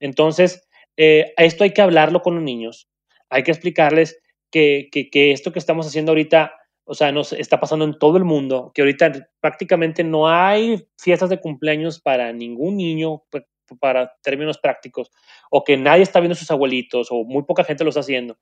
Entonces, 0.00 0.66
eh, 0.96 1.32
esto 1.36 1.64
hay 1.64 1.70
que 1.72 1.82
hablarlo 1.82 2.22
con 2.22 2.34
los 2.34 2.44
niños. 2.44 2.88
Hay 3.30 3.42
que 3.42 3.50
explicarles 3.50 4.18
que, 4.50 4.88
que- 4.92 5.08
que 5.10 5.32
esto 5.32 5.52
que 5.52 5.58
estamos 5.58 5.86
haciendo 5.86 6.12
ahorita, 6.12 6.52
o 6.84 6.94
sea, 6.94 7.12
nos 7.12 7.32
está 7.32 7.58
pasando 7.60 7.84
en 7.86 7.98
todo 7.98 8.18
el 8.18 8.24
mundo, 8.24 8.72
que 8.74 8.82
ahorita 8.82 9.12
prácticamente 9.40 10.04
no 10.04 10.28
hay 10.28 10.84
fiestas 10.98 11.30
de 11.30 11.40
cumpleaños 11.40 12.00
para 12.00 12.32
ningún 12.32 12.76
niño, 12.76 13.22
para 13.78 14.12
términos 14.22 14.58
prácticos, 14.58 15.10
o 15.50 15.64
que 15.64 15.76
nadie 15.76 16.02
está 16.02 16.20
viendo 16.20 16.34
a 16.34 16.38
sus 16.38 16.50
abuelitos, 16.50 17.08
o 17.10 17.24
muy 17.24 17.42
poca 17.44 17.64
gente 17.64 17.84
lo 17.84 17.90
está 17.90 18.00
haciendo. 18.00 18.38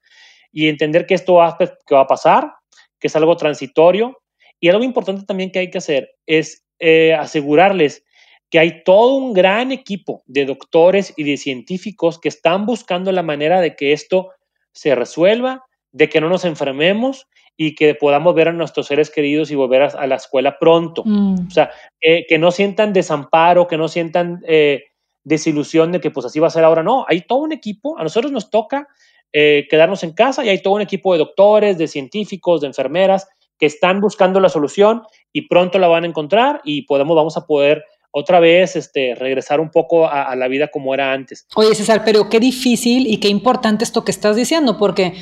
Y 0.52 0.68
entender 0.68 1.06
que 1.06 1.14
esto 1.14 1.34
va, 1.34 1.56
que 1.58 1.94
va 1.94 2.02
a 2.02 2.06
pasar, 2.06 2.52
que 2.98 3.06
es 3.06 3.16
algo 3.16 3.36
transitorio. 3.36 4.20
Y 4.60 4.68
algo 4.68 4.84
importante 4.84 5.24
también 5.24 5.50
que 5.50 5.58
hay 5.58 5.70
que 5.70 5.78
hacer 5.78 6.10
es 6.26 6.66
eh, 6.78 7.14
asegurarles 7.14 8.04
que 8.50 8.58
hay 8.58 8.82
todo 8.82 9.14
un 9.14 9.32
gran 9.32 9.70
equipo 9.72 10.22
de 10.26 10.44
doctores 10.44 11.14
y 11.16 11.22
de 11.22 11.36
científicos 11.36 12.18
que 12.18 12.28
están 12.28 12.66
buscando 12.66 13.12
la 13.12 13.22
manera 13.22 13.60
de 13.60 13.76
que 13.76 13.92
esto 13.92 14.30
se 14.72 14.94
resuelva, 14.94 15.64
de 15.92 16.08
que 16.08 16.20
no 16.20 16.28
nos 16.28 16.44
enfermemos 16.44 17.26
y 17.56 17.74
que 17.74 17.94
podamos 17.94 18.34
ver 18.34 18.48
a 18.48 18.52
nuestros 18.52 18.86
seres 18.86 19.10
queridos 19.10 19.50
y 19.50 19.54
volver 19.54 19.82
a, 19.82 19.86
a 19.86 20.06
la 20.06 20.16
escuela 20.16 20.58
pronto. 20.58 21.02
Mm. 21.04 21.46
O 21.46 21.50
sea, 21.50 21.70
eh, 22.00 22.26
que 22.26 22.38
no 22.38 22.50
sientan 22.50 22.92
desamparo, 22.92 23.68
que 23.68 23.76
no 23.76 23.86
sientan 23.86 24.42
eh, 24.46 24.84
desilusión 25.30 25.92
de 25.92 26.00
que 26.00 26.10
pues 26.10 26.26
así 26.26 26.38
va 26.40 26.48
a 26.48 26.50
ser 26.50 26.64
ahora. 26.64 26.82
No, 26.82 27.06
hay 27.08 27.22
todo 27.22 27.38
un 27.38 27.52
equipo, 27.52 27.96
a 27.96 28.02
nosotros 28.02 28.30
nos 28.32 28.50
toca 28.50 28.88
eh, 29.32 29.66
quedarnos 29.70 30.02
en 30.02 30.12
casa 30.12 30.44
y 30.44 30.48
hay 30.48 30.60
todo 30.60 30.74
un 30.74 30.82
equipo 30.82 31.12
de 31.12 31.20
doctores, 31.20 31.78
de 31.78 31.88
científicos, 31.88 32.60
de 32.60 32.66
enfermeras 32.66 33.28
que 33.58 33.66
están 33.66 34.00
buscando 34.00 34.40
la 34.40 34.48
solución 34.48 35.02
y 35.32 35.42
pronto 35.42 35.78
la 35.78 35.86
van 35.86 36.04
a 36.04 36.08
encontrar 36.08 36.60
y 36.64 36.82
podemos, 36.82 37.14
vamos 37.14 37.36
a 37.36 37.46
poder 37.46 37.84
otra 38.10 38.40
vez 38.40 38.74
este, 38.74 39.14
regresar 39.14 39.60
un 39.60 39.70
poco 39.70 40.08
a, 40.08 40.34
la 40.34 40.48
vida 40.48 40.68
como 40.68 40.92
era 40.94 41.12
antes. 41.12 41.46
Oye, 41.54 41.74
César, 41.76 42.02
pero 42.04 42.28
qué 42.28 42.40
difícil 42.40 43.06
y 43.06 43.18
qué 43.18 43.28
importante 43.28 43.84
esto 43.84 44.04
que 44.04 44.10
estás 44.10 44.34
diciendo, 44.34 44.78
porque 44.78 45.14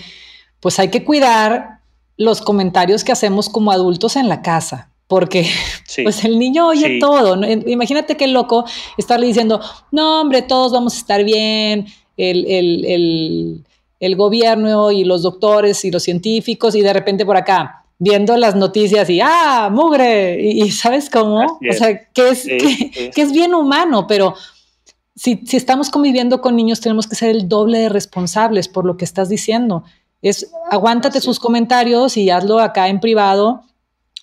pues 0.61 0.79
hay 0.79 0.89
que 0.89 1.05
cuidar 1.05 1.81
los 2.17 2.41
comentarios 2.41 3.05
que 3.05 3.13
hacemos 3.13 3.51
como 3.51 3.73
adultos 3.73 4.17
en 4.17 4.29
la 4.29 4.41
casa. 4.41 4.91
Porque 5.09 5.47
sí, 5.87 6.03
pues 6.05 6.25
el 6.25 6.39
niño 6.39 6.69
oye 6.69 6.87
sí. 6.87 6.99
todo. 7.01 7.35
¿no? 7.35 7.49
Imagínate 7.67 8.17
qué 8.17 8.29
loco 8.29 8.65
estarle 8.97 9.27
diciendo, 9.27 9.61
no, 9.91 10.21
hombre, 10.21 10.43
todos 10.43 10.73
vamos 10.73 10.95
a 10.95 10.99
estar 10.99 11.25
bien, 11.25 11.87
el, 12.17 12.47
el, 12.47 12.85
el, 12.85 13.65
el 14.01 14.17
gobierno 14.17 14.93
y 14.93 15.05
los 15.05 15.23
doctores 15.23 15.85
y 15.85 15.91
los 15.91 16.03
científicos, 16.03 16.75
y 16.75 16.83
de 16.83 16.93
repente 16.93 17.25
por 17.25 17.37
acá, 17.37 17.85
viendo 17.99 18.37
las 18.37 18.55
noticias 18.55 19.09
y 19.11 19.21
¡ah, 19.21 19.71
mugre! 19.73 20.41
Y, 20.41 20.65
y 20.65 20.71
¿sabes 20.71 21.11
cómo? 21.11 21.41
O 21.45 21.73
sea, 21.73 22.07
que 22.13 22.29
es, 22.31 22.43
sí, 22.43 22.59
que, 22.59 23.11
que, 23.11 23.23
es 23.23 23.33
bien 23.33 23.55
humano, 23.55 24.07
pero 24.07 24.35
si, 25.17 25.43
si, 25.47 25.57
estamos 25.57 25.91
conviviendo 25.91 26.41
con 26.41 26.55
niños 26.55 26.81
tenemos 26.81 27.07
que 27.07 27.17
ser 27.17 27.31
el 27.31 27.49
doble 27.49 27.79
de 27.79 27.89
responsables 27.89 28.69
por 28.69 28.85
lo 28.85 28.97
que 28.97 29.05
estás 29.05 29.29
diciendo. 29.29 29.85
Es 30.21 30.51
aguántate 30.71 31.21
sus 31.21 31.39
comentarios 31.39 32.17
y 32.17 32.31
hazlo 32.31 32.59
acá 32.59 32.89
en 32.89 33.01
privado. 33.01 33.63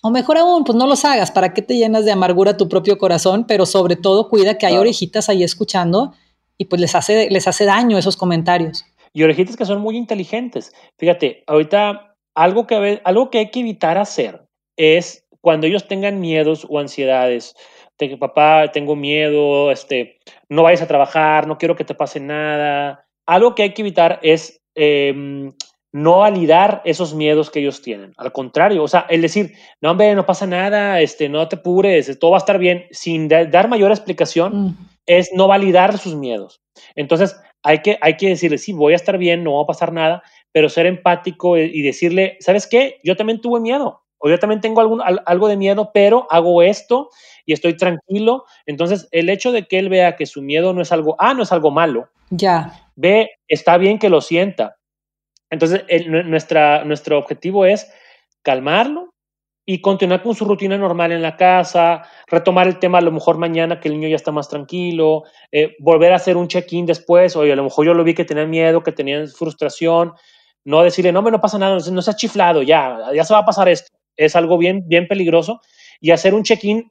O 0.06 0.10
mejor 0.10 0.38
aún, 0.38 0.62
pues 0.62 0.78
no 0.78 0.86
los 0.86 1.04
hagas, 1.04 1.32
¿para 1.32 1.52
qué 1.52 1.62
te 1.62 1.74
llenas 1.74 2.04
de 2.04 2.12
amargura 2.12 2.56
tu 2.56 2.68
propio 2.68 2.96
corazón? 2.96 3.44
Pero 3.44 3.66
sobre 3.66 3.96
todo 3.96 4.28
cuida 4.28 4.56
que 4.56 4.64
hay 4.64 4.76
orejitas 4.76 5.28
ahí 5.28 5.42
escuchando 5.42 6.12
y 6.56 6.66
pues 6.66 6.80
les 6.80 6.94
hace, 6.94 7.28
les 7.28 7.48
hace 7.48 7.64
daño 7.64 7.98
esos 7.98 8.16
comentarios. 8.16 8.84
Y 9.12 9.24
orejitas 9.24 9.56
que 9.56 9.64
son 9.64 9.80
muy 9.80 9.96
inteligentes. 9.96 10.72
Fíjate, 10.96 11.42
ahorita 11.48 12.14
algo 12.36 12.68
que, 12.68 13.00
algo 13.02 13.30
que 13.30 13.38
hay 13.38 13.50
que 13.50 13.58
evitar 13.58 13.98
hacer 13.98 14.46
es 14.76 15.26
cuando 15.40 15.66
ellos 15.66 15.88
tengan 15.88 16.20
miedos 16.20 16.64
o 16.70 16.78
ansiedades, 16.78 17.56
de 17.98 18.08
que 18.08 18.16
papá, 18.16 18.70
tengo 18.70 18.94
miedo, 18.94 19.72
este, 19.72 20.18
no 20.48 20.62
vayas 20.62 20.82
a 20.82 20.86
trabajar, 20.86 21.48
no 21.48 21.58
quiero 21.58 21.74
que 21.74 21.82
te 21.82 21.96
pase 21.96 22.20
nada. 22.20 23.08
Algo 23.26 23.56
que 23.56 23.64
hay 23.64 23.74
que 23.74 23.82
evitar 23.82 24.20
es 24.22 24.62
eh, 24.76 25.50
no 25.92 26.18
validar 26.18 26.82
esos 26.84 27.14
miedos 27.14 27.50
que 27.50 27.60
ellos 27.60 27.82
tienen. 27.82 28.12
Al 28.16 28.32
contrario, 28.32 28.82
o 28.82 28.88
sea, 28.88 29.06
el 29.08 29.22
decir, 29.22 29.54
no, 29.80 29.92
hombre, 29.92 30.14
no 30.14 30.26
pasa 30.26 30.46
nada, 30.46 31.00
este, 31.00 31.28
no 31.28 31.48
te 31.48 31.56
apures, 31.56 32.18
todo 32.18 32.32
va 32.32 32.36
a 32.36 32.38
estar 32.38 32.58
bien, 32.58 32.84
sin 32.90 33.28
dar 33.28 33.68
mayor 33.68 33.90
explicación, 33.90 34.66
mm. 34.66 34.78
es 35.06 35.30
no 35.32 35.48
validar 35.48 35.96
sus 35.98 36.14
miedos. 36.14 36.60
Entonces, 36.94 37.36
hay 37.62 37.78
que, 37.78 37.98
hay 38.00 38.16
que 38.16 38.28
decirle, 38.28 38.58
sí, 38.58 38.72
voy 38.72 38.92
a 38.92 38.96
estar 38.96 39.18
bien, 39.18 39.42
no 39.42 39.54
va 39.54 39.62
a 39.62 39.66
pasar 39.66 39.92
nada, 39.92 40.22
pero 40.52 40.68
ser 40.68 40.86
empático 40.86 41.56
y 41.56 41.82
decirle, 41.82 42.36
¿sabes 42.40 42.66
qué? 42.66 42.98
Yo 43.02 43.16
también 43.16 43.40
tuve 43.40 43.60
miedo, 43.60 44.02
o 44.18 44.28
yo 44.28 44.38
también 44.38 44.60
tengo 44.60 44.80
algún, 44.80 45.02
algo 45.02 45.48
de 45.48 45.56
miedo, 45.56 45.90
pero 45.92 46.26
hago 46.30 46.62
esto 46.62 47.10
y 47.44 47.52
estoy 47.52 47.76
tranquilo. 47.76 48.44
Entonces, 48.64 49.08
el 49.12 49.28
hecho 49.28 49.52
de 49.52 49.66
que 49.66 49.78
él 49.78 49.88
vea 49.88 50.16
que 50.16 50.26
su 50.26 50.42
miedo 50.42 50.72
no 50.72 50.82
es 50.82 50.92
algo, 50.92 51.16
ah, 51.18 51.34
no 51.34 51.42
es 51.42 51.52
algo 51.52 51.70
malo. 51.70 52.08
Ya. 52.30 52.72
Ve, 52.96 53.30
está 53.48 53.76
bien 53.76 53.98
que 53.98 54.08
lo 54.08 54.20
sienta. 54.20 54.75
Entonces, 55.50 55.84
el, 55.88 56.30
nuestro 56.30 57.18
objetivo 57.18 57.66
es 57.66 57.90
calmarlo 58.42 59.10
y 59.68 59.80
continuar 59.80 60.22
con 60.22 60.34
su 60.34 60.44
rutina 60.44 60.78
normal 60.78 61.10
en 61.10 61.22
la 61.22 61.36
casa, 61.36 62.02
retomar 62.28 62.68
el 62.68 62.78
tema 62.78 62.98
a 62.98 63.00
lo 63.00 63.10
mejor 63.10 63.36
mañana 63.36 63.80
que 63.80 63.88
el 63.88 63.94
niño 63.94 64.08
ya 64.08 64.16
está 64.16 64.30
más 64.30 64.48
tranquilo, 64.48 65.24
eh, 65.50 65.74
volver 65.80 66.12
a 66.12 66.16
hacer 66.16 66.36
un 66.36 66.46
check-in 66.46 66.86
después, 66.86 67.34
oye, 67.34 67.52
a 67.52 67.56
lo 67.56 67.64
mejor 67.64 67.84
yo 67.84 67.94
lo 67.94 68.04
vi 68.04 68.14
que 68.14 68.24
tenía 68.24 68.46
miedo, 68.46 68.84
que 68.84 68.92
tenía 68.92 69.26
frustración, 69.26 70.12
no 70.64 70.82
decirle, 70.82 71.12
no, 71.12 71.22
me 71.22 71.32
no 71.32 71.40
pasa 71.40 71.58
nada, 71.58 71.78
no 71.90 72.02
se 72.02 72.10
ha 72.10 72.14
chiflado, 72.14 72.62
ya, 72.62 72.98
ya 73.14 73.24
se 73.24 73.34
va 73.34 73.40
a 73.40 73.44
pasar 73.44 73.68
esto. 73.68 73.96
Es 74.16 74.34
algo 74.34 74.58
bien, 74.58 74.82
bien 74.86 75.06
peligroso. 75.06 75.60
Y 76.00 76.10
hacer 76.10 76.34
un 76.34 76.42
check-in 76.42 76.90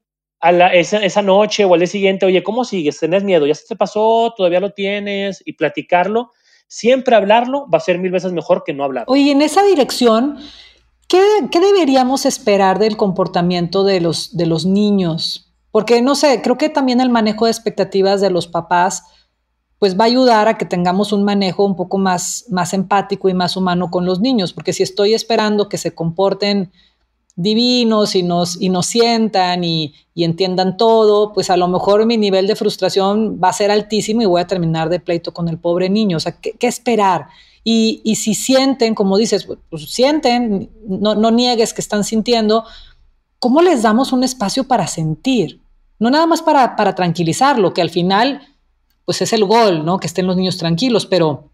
esa, 0.74 1.04
esa, 1.04 1.22
noche 1.22 1.66
o 1.66 1.74
al 1.74 1.80
día 1.80 1.88
siguiente, 1.88 2.26
oye, 2.26 2.44
¿cómo 2.44 2.64
sigues? 2.64 3.00
¿Tenés 3.00 3.24
miedo? 3.24 3.46
¿Ya 3.48 3.56
se 3.56 3.68
te 3.68 3.76
pasó? 3.76 4.34
¿Todavía 4.38 4.60
lo 4.60 4.72
tienes? 4.72 5.42
Y 5.46 5.54
platicarlo. 5.54 6.32
Siempre 6.68 7.16
hablarlo 7.16 7.68
va 7.72 7.78
a 7.78 7.82
ser 7.82 8.00
mil 8.00 8.12
veces 8.12 8.32
mejor 8.32 8.64
que 8.66 8.74
no 8.74 8.84
hablar. 8.84 9.06
Oye, 9.08 9.32
en 9.32 9.42
esa 9.42 9.64
dirección, 9.64 10.38
¿qué, 11.08 11.22
¿qué, 11.52 11.60
deberíamos 11.60 12.26
esperar 12.26 12.80
del 12.80 12.98
comportamiento 12.98 13.84
de 13.84 14.02
los, 14.02 14.36
de 14.36 14.46
los 14.46 14.66
niños? 14.66 15.54
Porque, 15.72 16.02
no 16.02 16.16
sé, 16.16 16.42
creo 16.42 16.58
que 16.58 16.70
también 16.70 17.02
el 17.02 17.10
manejo 17.10 17.46
de 17.46 17.52
expectativas 17.52 18.22
de 18.22 18.30
los 18.30 18.48
papás 18.48 19.04
pues 19.78 20.00
va 20.00 20.06
a 20.06 20.08
ayudar 20.08 20.48
a 20.48 20.58
que 20.58 20.66
tengamos 20.66 21.12
un 21.12 21.24
manejo 21.24 21.66
un 21.66 21.76
poco 21.76 21.98
más, 21.98 22.46
más 22.50 22.74
empático 22.74 23.30
y 23.30 23.34
más 23.34 23.58
humano 23.58 23.92
con 23.92 24.06
los 24.06 24.20
niños, 24.20 24.54
porque 24.54 24.74
si 24.74 24.84
estoy 24.84 25.14
esperando 25.14 25.70
que 25.70 25.78
se 25.78 25.94
comporten 25.94 26.72
divinos 27.36 28.16
y 28.16 28.24
nos, 28.24 28.62
y 28.62 28.70
nos 28.70 28.86
sientan 28.86 29.64
y, 29.64 29.94
y, 30.14 30.24
entiendan 30.24 30.78
todo, 30.78 31.34
pues 31.34 31.50
a 31.50 31.58
lo 31.58 31.68
mejor 31.68 32.06
mi 32.06 32.18
nivel 32.18 32.48
de 32.48 32.56
frustración 32.56 33.40
va 33.44 33.50
a 33.50 33.54
ser 33.54 33.72
altísimo 33.72 34.22
y 34.22 34.26
voy 34.26 34.42
a 34.42 34.48
terminar 34.48 34.90
de 34.90 35.00
pleito 35.00 35.34
con 35.34 35.50
el 35.50 35.58
pobre 35.58 35.90
niño. 35.90 36.18
O 36.18 36.20
sea, 36.20 36.38
¿qué, 36.40 36.56
esperar? 36.68 37.28
Y, 37.64 38.02
y, 38.04 38.16
si 38.16 38.34
sienten, 38.36 38.96
como 38.96 39.18
dices, 39.18 39.48
pues 39.70 39.92
sienten, 39.92 40.70
no, 40.88 41.16
no 41.16 41.32
niegues 41.32 41.74
que 41.74 41.82
están 41.82 42.04
sintiendo, 42.04 42.64
¿cómo 43.40 43.62
les 43.62 43.82
damos 43.82 44.14
un 44.14 44.24
espacio 44.24 44.64
para 44.66 44.88
sentir? 44.88 45.62
No 46.00 46.10
nada 46.10 46.28
más 46.28 46.42
para, 46.42 46.76
para 46.76 46.96
tranquilizarlo, 46.96 47.74
que 47.74 47.82
al 47.82 47.90
final 47.90 48.42
pues 49.06 49.22
es 49.22 49.34
el 49.34 49.46
gol, 49.46 49.86
¿no? 49.86 50.00
Que 50.00 50.08
estén 50.08 50.28
los 50.28 50.36
niños 50.36 50.58
tranquilos, 50.58 51.06
pero 51.06 51.50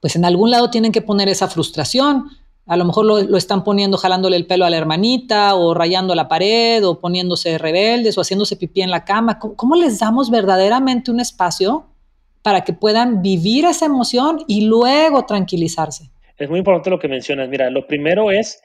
pues 0.00 0.16
en 0.16 0.24
algún 0.24 0.50
lado 0.50 0.70
tienen 0.70 0.92
que 0.92 1.02
poner 1.02 1.28
esa 1.28 1.48
frustración. 1.48 2.30
A 2.70 2.76
lo 2.76 2.84
mejor 2.84 3.04
lo, 3.04 3.20
lo, 3.20 3.36
están 3.36 3.64
poniendo 3.64 3.96
jalándole 3.96 4.36
el 4.36 4.46
pelo 4.46 4.64
a 4.64 4.70
la 4.70 4.76
hermanita 4.76 5.56
o 5.56 5.74
rayando 5.74 6.14
la 6.14 6.28
pared 6.28 6.86
o 6.86 7.00
poniéndose 7.00 7.58
rebeldes 7.58 8.16
o 8.16 8.20
haciéndose 8.20 8.54
pipí 8.54 8.80
en 8.80 8.92
la 8.92 9.04
cama. 9.04 9.40
¿Cómo, 9.40 9.56
cómo 9.56 9.74
les 9.74 9.98
damos 9.98 10.30
verdaderamente 10.30 11.10
un 11.10 11.18
espacio 11.18 11.88
para 12.42 12.60
que 12.60 12.72
puedan 12.72 13.22
vivir 13.22 13.64
esa 13.64 13.86
emoción 13.86 14.44
y 14.46 14.66
luego 14.66 15.26
tranquilizarse? 15.26 16.12
Es 16.38 16.48
muy 16.48 16.60
importante 16.60 16.90
lo 16.90 17.00
que 17.00 17.08
mencionas. 17.08 17.48
Mira, 17.48 17.70
lo 17.70 17.88
primero 17.88 18.30
es 18.30 18.62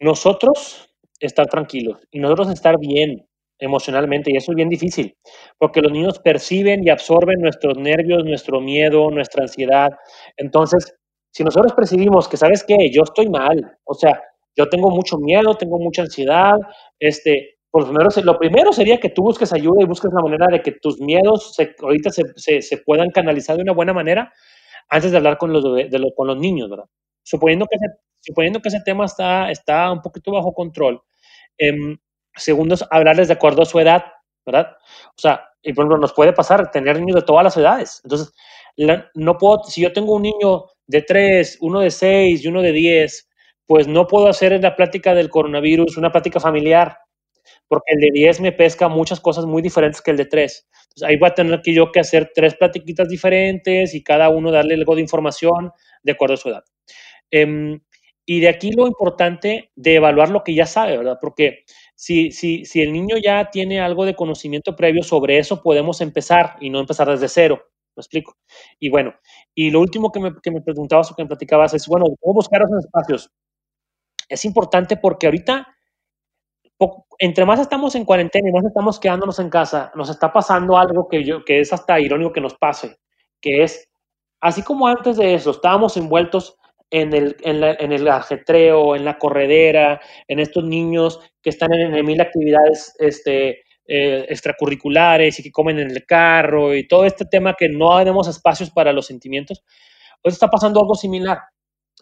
nosotros 0.00 0.90
estar 1.18 1.46
tranquilos 1.46 1.98
y 2.10 2.18
nosotros 2.18 2.50
estar 2.50 2.78
bien 2.78 3.26
emocionalmente 3.58 4.30
y 4.30 4.36
eso 4.36 4.52
es 4.52 4.56
bien 4.56 4.68
difícil, 4.68 5.16
porque 5.56 5.80
los 5.80 5.92
niños 5.92 6.18
perciben 6.18 6.86
y 6.86 6.90
absorben 6.90 7.40
nuestros 7.40 7.78
nervios, 7.78 8.22
nuestro 8.22 8.60
miedo, 8.60 9.10
nuestra 9.10 9.44
ansiedad. 9.44 9.92
Entonces, 10.36 10.94
si 11.30 11.44
nosotros 11.44 11.72
percibimos 11.72 12.28
que, 12.28 12.36
¿sabes 12.36 12.64
qué? 12.64 12.90
Yo 12.92 13.02
estoy 13.02 13.28
mal, 13.28 13.78
o 13.84 13.94
sea, 13.94 14.20
yo 14.56 14.68
tengo 14.68 14.90
mucho 14.90 15.18
miedo, 15.18 15.54
tengo 15.54 15.78
mucha 15.78 16.02
ansiedad, 16.02 16.54
este, 16.98 17.58
por 17.70 17.82
lo 17.82 17.88
primero, 17.88 18.10
lo 18.24 18.38
primero 18.38 18.72
sería 18.72 18.98
que 18.98 19.10
tú 19.10 19.22
busques 19.22 19.52
ayuda 19.52 19.82
y 19.82 19.86
busques 19.86 20.12
la 20.12 20.22
manera 20.22 20.46
de 20.50 20.62
que 20.62 20.72
tus 20.72 21.00
miedos 21.00 21.54
se, 21.54 21.74
ahorita 21.80 22.10
se, 22.10 22.22
se, 22.36 22.62
se, 22.62 22.78
puedan 22.78 23.10
canalizar 23.10 23.56
de 23.56 23.62
una 23.62 23.72
buena 23.72 23.92
manera 23.92 24.32
antes 24.88 25.10
de 25.10 25.18
hablar 25.18 25.38
con 25.38 25.52
los, 25.52 25.62
de 25.62 26.12
con 26.16 26.26
los 26.26 26.38
niños, 26.38 26.70
¿verdad? 26.70 26.86
Suponiendo 27.22 27.66
que, 27.66 27.76
ese, 27.76 28.00
suponiendo 28.20 28.60
que 28.60 28.68
ese 28.68 28.80
tema 28.84 29.04
está, 29.04 29.50
está 29.50 29.92
un 29.92 30.00
poquito 30.00 30.32
bajo 30.32 30.52
control, 30.54 31.02
eh, 31.58 31.72
Segundo 32.38 32.74
es 32.74 32.84
hablarles 32.90 33.28
de 33.28 33.34
acuerdo 33.34 33.62
a 33.62 33.66
su 33.66 33.78
edad, 33.80 34.04
¿verdad? 34.46 34.76
O 35.08 35.20
sea, 35.20 35.44
y 35.62 35.72
por 35.72 35.82
ejemplo, 35.82 35.98
nos 35.98 36.12
puede 36.12 36.32
pasar 36.32 36.70
tener 36.70 36.98
niños 36.98 37.16
de 37.16 37.22
todas 37.22 37.44
las 37.44 37.56
edades. 37.56 38.00
Entonces, 38.04 38.32
la, 38.76 39.10
no 39.14 39.36
puedo, 39.36 39.64
si 39.64 39.82
yo 39.82 39.92
tengo 39.92 40.14
un 40.14 40.22
niño 40.22 40.66
de 40.88 41.02
3, 41.02 41.58
uno 41.60 41.80
de 41.80 41.90
6 41.90 42.44
y 42.44 42.48
uno 42.48 42.62
de 42.62 42.72
10, 42.72 43.28
pues 43.66 43.86
no 43.86 44.06
puedo 44.08 44.28
hacer 44.28 44.52
en 44.52 44.62
la 44.62 44.74
plática 44.74 45.14
del 45.14 45.30
coronavirus 45.30 45.96
una 45.96 46.10
plática 46.10 46.40
familiar, 46.40 46.98
porque 47.68 47.92
el 47.94 48.00
de 48.00 48.10
10 48.12 48.40
me 48.40 48.52
pesca 48.52 48.88
muchas 48.88 49.20
cosas 49.20 49.46
muy 49.46 49.62
diferentes 49.62 50.02
que 50.02 50.10
el 50.10 50.16
de 50.16 50.26
3. 50.26 50.68
Entonces, 50.72 51.08
ahí 51.08 51.16
voy 51.16 51.28
a 51.28 51.34
tener 51.34 51.62
que 51.62 51.74
yo 51.74 51.92
que 51.92 52.00
hacer 52.00 52.32
tres 52.34 52.54
platiquitas 52.56 53.08
diferentes 53.08 53.94
y 53.94 54.02
cada 54.02 54.30
uno 54.30 54.50
darle 54.50 54.74
algo 54.74 54.96
de 54.96 55.02
información 55.02 55.70
de 56.02 56.12
acuerdo 56.12 56.34
a 56.34 56.38
su 56.38 56.48
edad. 56.48 56.64
Eh, 57.30 57.78
y 58.30 58.40
de 58.40 58.48
aquí 58.50 58.72
lo 58.72 58.86
importante 58.86 59.70
de 59.74 59.94
evaluar 59.94 60.28
lo 60.28 60.44
que 60.44 60.52
ya 60.52 60.66
sabe, 60.66 60.98
¿verdad? 60.98 61.16
Porque 61.18 61.64
si, 61.94 62.30
si, 62.30 62.66
si 62.66 62.82
el 62.82 62.92
niño 62.92 63.16
ya 63.16 63.48
tiene 63.50 63.80
algo 63.80 64.04
de 64.04 64.14
conocimiento 64.14 64.76
previo 64.76 65.02
sobre 65.02 65.38
eso, 65.38 65.62
podemos 65.62 66.02
empezar 66.02 66.56
y 66.60 66.68
no 66.68 66.78
empezar 66.78 67.08
desde 67.08 67.28
cero. 67.28 67.62
¿Me 67.96 68.02
explico? 68.02 68.36
Y 68.78 68.90
bueno, 68.90 69.14
y 69.60 69.72
lo 69.72 69.80
último 69.80 70.12
que 70.12 70.20
me, 70.20 70.32
que 70.40 70.52
me 70.52 70.60
preguntabas 70.60 71.10
o 71.10 71.16
que 71.16 71.24
me 71.24 71.26
platicabas 71.26 71.74
es, 71.74 71.88
bueno, 71.88 72.06
¿cómo 72.20 72.34
buscar 72.34 72.62
esos 72.62 72.84
espacios? 72.84 73.28
Es 74.28 74.44
importante 74.44 74.96
porque 74.96 75.26
ahorita, 75.26 75.66
entre 77.18 77.44
más 77.44 77.58
estamos 77.58 77.96
en 77.96 78.04
cuarentena 78.04 78.48
y 78.48 78.52
más 78.52 78.64
estamos 78.64 79.00
quedándonos 79.00 79.40
en 79.40 79.50
casa, 79.50 79.90
nos 79.96 80.10
está 80.10 80.32
pasando 80.32 80.78
algo 80.78 81.08
que, 81.08 81.24
yo, 81.24 81.44
que 81.44 81.58
es 81.58 81.72
hasta 81.72 81.98
irónico 81.98 82.32
que 82.32 82.40
nos 82.40 82.54
pase, 82.54 82.98
que 83.40 83.64
es, 83.64 83.88
así 84.40 84.62
como 84.62 84.86
antes 84.86 85.16
de 85.16 85.34
eso 85.34 85.50
estábamos 85.50 85.96
envueltos 85.96 86.56
en 86.92 87.12
el, 87.12 87.36
en, 87.40 87.60
la, 87.60 87.72
en 87.72 87.90
el 87.90 88.06
ajetreo, 88.06 88.94
en 88.94 89.04
la 89.04 89.18
corredera, 89.18 90.00
en 90.28 90.38
estos 90.38 90.62
niños 90.62 91.18
que 91.42 91.50
están 91.50 91.72
en, 91.72 91.96
en 91.96 92.06
mil 92.06 92.20
actividades 92.20 92.94
este, 93.00 93.64
eh, 93.88 94.26
extracurriculares 94.28 95.38
y 95.38 95.42
que 95.42 95.50
comen 95.50 95.78
en 95.78 95.90
el 95.90 96.04
carro 96.04 96.74
y 96.74 96.86
todo 96.86 97.06
este 97.06 97.24
tema 97.24 97.54
que 97.54 97.70
no 97.70 97.96
tenemos 97.98 98.28
espacios 98.28 98.70
para 98.70 98.92
los 98.92 99.06
sentimientos. 99.06 99.64
Hoy 100.22 100.32
está 100.32 100.48
pasando 100.48 100.80
algo 100.80 100.94
similar. 100.94 101.38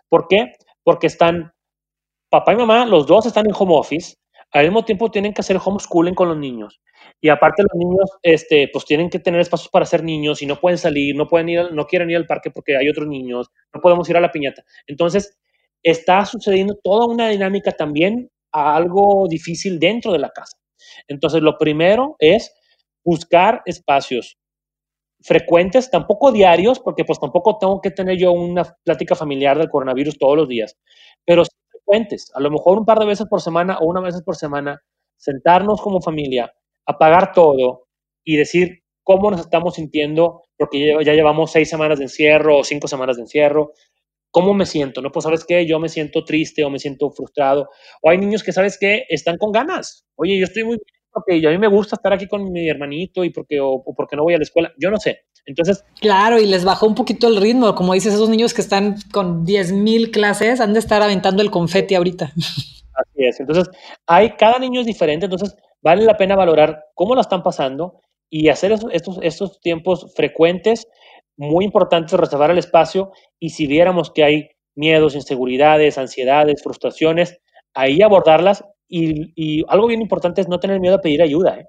¿Por 0.08 0.26
qué? 0.28 0.52
Porque 0.82 1.06
están 1.06 1.52
papá 2.28 2.52
y 2.52 2.56
mamá, 2.56 2.86
los 2.86 3.06
dos 3.06 3.26
están 3.26 3.46
en 3.46 3.52
home 3.56 3.74
office, 3.76 4.16
al 4.52 4.64
mismo 4.64 4.84
tiempo 4.84 5.10
tienen 5.10 5.32
que 5.32 5.40
hacer 5.42 5.58
homeschooling 5.64 6.14
con 6.14 6.28
los 6.28 6.36
niños. 6.36 6.80
Y 7.20 7.28
aparte 7.28 7.62
los 7.62 7.78
niños, 7.78 8.10
este, 8.22 8.68
pues 8.72 8.84
tienen 8.84 9.08
que 9.08 9.18
tener 9.18 9.40
espacios 9.40 9.68
para 9.68 9.86
ser 9.86 10.02
niños 10.02 10.42
y 10.42 10.46
no 10.46 10.56
pueden 10.56 10.78
salir, 10.78 11.14
no 11.14 11.28
pueden 11.28 11.48
ir, 11.48 11.72
no 11.72 11.86
quieren 11.86 12.10
ir 12.10 12.16
al 12.16 12.26
parque 12.26 12.50
porque 12.50 12.76
hay 12.76 12.88
otros 12.88 13.06
niños, 13.06 13.48
no 13.72 13.80
podemos 13.80 14.08
ir 14.10 14.16
a 14.16 14.20
la 14.20 14.32
piñata. 14.32 14.64
Entonces, 14.86 15.38
está 15.82 16.24
sucediendo 16.24 16.74
toda 16.82 17.06
una 17.06 17.28
dinámica 17.28 17.72
también 17.72 18.30
a 18.52 18.76
algo 18.76 19.26
difícil 19.28 19.78
dentro 19.78 20.12
de 20.12 20.18
la 20.18 20.30
casa. 20.30 20.56
Entonces, 21.08 21.42
lo 21.42 21.58
primero 21.58 22.16
es 22.18 22.54
buscar 23.04 23.62
espacios 23.66 24.38
frecuentes, 25.20 25.90
tampoco 25.90 26.32
diarios, 26.32 26.78
porque 26.80 27.04
pues 27.04 27.18
tampoco 27.18 27.58
tengo 27.58 27.80
que 27.80 27.90
tener 27.90 28.16
yo 28.18 28.32
una 28.32 28.64
plática 28.84 29.14
familiar 29.14 29.58
del 29.58 29.70
coronavirus 29.70 30.18
todos 30.18 30.36
los 30.36 30.48
días, 30.48 30.76
pero 31.24 31.42
frecuentes, 31.70 32.30
a 32.34 32.40
lo 32.40 32.50
mejor 32.50 32.78
un 32.78 32.84
par 32.84 32.98
de 32.98 33.06
veces 33.06 33.26
por 33.28 33.40
semana 33.40 33.78
o 33.78 33.86
una 33.86 34.00
vez 34.00 34.20
por 34.22 34.36
semana, 34.36 34.80
sentarnos 35.16 35.80
como 35.80 36.00
familia, 36.00 36.52
apagar 36.84 37.32
todo 37.32 37.86
y 38.24 38.36
decir 38.36 38.82
cómo 39.02 39.30
nos 39.30 39.40
estamos 39.40 39.74
sintiendo, 39.74 40.42
porque 40.56 40.96
ya 41.04 41.12
llevamos 41.14 41.52
seis 41.52 41.68
semanas 41.68 41.98
de 41.98 42.04
encierro 42.04 42.58
o 42.58 42.64
cinco 42.64 42.88
semanas 42.88 43.16
de 43.16 43.22
encierro, 43.22 43.72
¿cómo 44.36 44.52
me 44.52 44.66
siento? 44.66 45.00
No, 45.00 45.10
pues 45.10 45.22
sabes 45.22 45.46
qué, 45.46 45.64
yo 45.64 45.80
me 45.80 45.88
siento 45.88 46.22
triste 46.22 46.62
o 46.62 46.68
me 46.68 46.78
siento 46.78 47.10
frustrado, 47.10 47.70
o 48.02 48.10
hay 48.10 48.18
niños 48.18 48.42
que 48.42 48.52
sabes 48.52 48.76
qué, 48.78 49.06
están 49.08 49.38
con 49.38 49.50
ganas, 49.50 50.04
oye, 50.14 50.38
yo 50.38 50.44
estoy 50.44 50.64
muy 50.64 50.76
bien 50.76 50.96
porque 51.10 51.46
a 51.46 51.50
mí 51.50 51.56
me 51.56 51.68
gusta 51.68 51.96
estar 51.96 52.12
aquí 52.12 52.28
con 52.28 52.52
mi 52.52 52.68
hermanito 52.68 53.24
y 53.24 53.30
porque, 53.30 53.58
o, 53.58 53.82
porque 53.96 54.14
no 54.14 54.24
voy 54.24 54.34
a 54.34 54.36
la 54.36 54.42
escuela, 54.42 54.74
yo 54.76 54.90
no 54.90 54.98
sé. 54.98 55.20
Entonces... 55.46 55.82
Claro, 55.98 56.38
y 56.38 56.44
les 56.44 56.66
bajó 56.66 56.86
un 56.86 56.94
poquito 56.94 57.28
el 57.28 57.38
ritmo, 57.38 57.74
como 57.74 57.94
dices, 57.94 58.12
esos 58.12 58.28
niños 58.28 58.52
que 58.52 58.60
están 58.60 58.96
con 59.10 59.46
10.000 59.46 60.10
clases 60.10 60.60
han 60.60 60.74
de 60.74 60.80
estar 60.80 61.00
aventando 61.00 61.42
el 61.42 61.50
confeti 61.50 61.94
ahorita. 61.94 62.26
Así 62.36 63.24
es, 63.24 63.40
entonces 63.40 63.70
hay, 64.06 64.32
cada 64.32 64.58
niño 64.58 64.82
es 64.82 64.86
diferente, 64.86 65.24
entonces 65.24 65.56
vale 65.80 66.04
la 66.04 66.18
pena 66.18 66.36
valorar 66.36 66.84
cómo 66.92 67.14
lo 67.14 67.22
están 67.22 67.42
pasando 67.42 68.02
y 68.28 68.50
hacer 68.50 68.72
estos, 68.72 69.18
estos 69.22 69.60
tiempos 69.60 70.12
frecuentes, 70.14 70.86
muy 71.36 71.64
importantes, 71.64 72.18
reservar 72.18 72.50
el 72.50 72.58
espacio 72.58 73.12
y 73.38 73.50
si 73.50 73.66
viéramos 73.66 74.10
que 74.10 74.24
hay 74.24 74.48
miedos, 74.74 75.14
inseguridades, 75.14 75.98
ansiedades, 75.98 76.62
frustraciones, 76.62 77.38
ahí 77.74 78.02
abordarlas 78.02 78.64
y, 78.88 79.64
algo 79.68 79.88
bien 79.88 80.02
importante 80.02 80.40
es 80.40 80.48
no 80.48 80.60
tener 80.60 80.80
miedo 80.80 80.96
a 80.96 81.00
pedir 81.00 81.22
ayuda. 81.22 81.58
¿eh? 81.58 81.66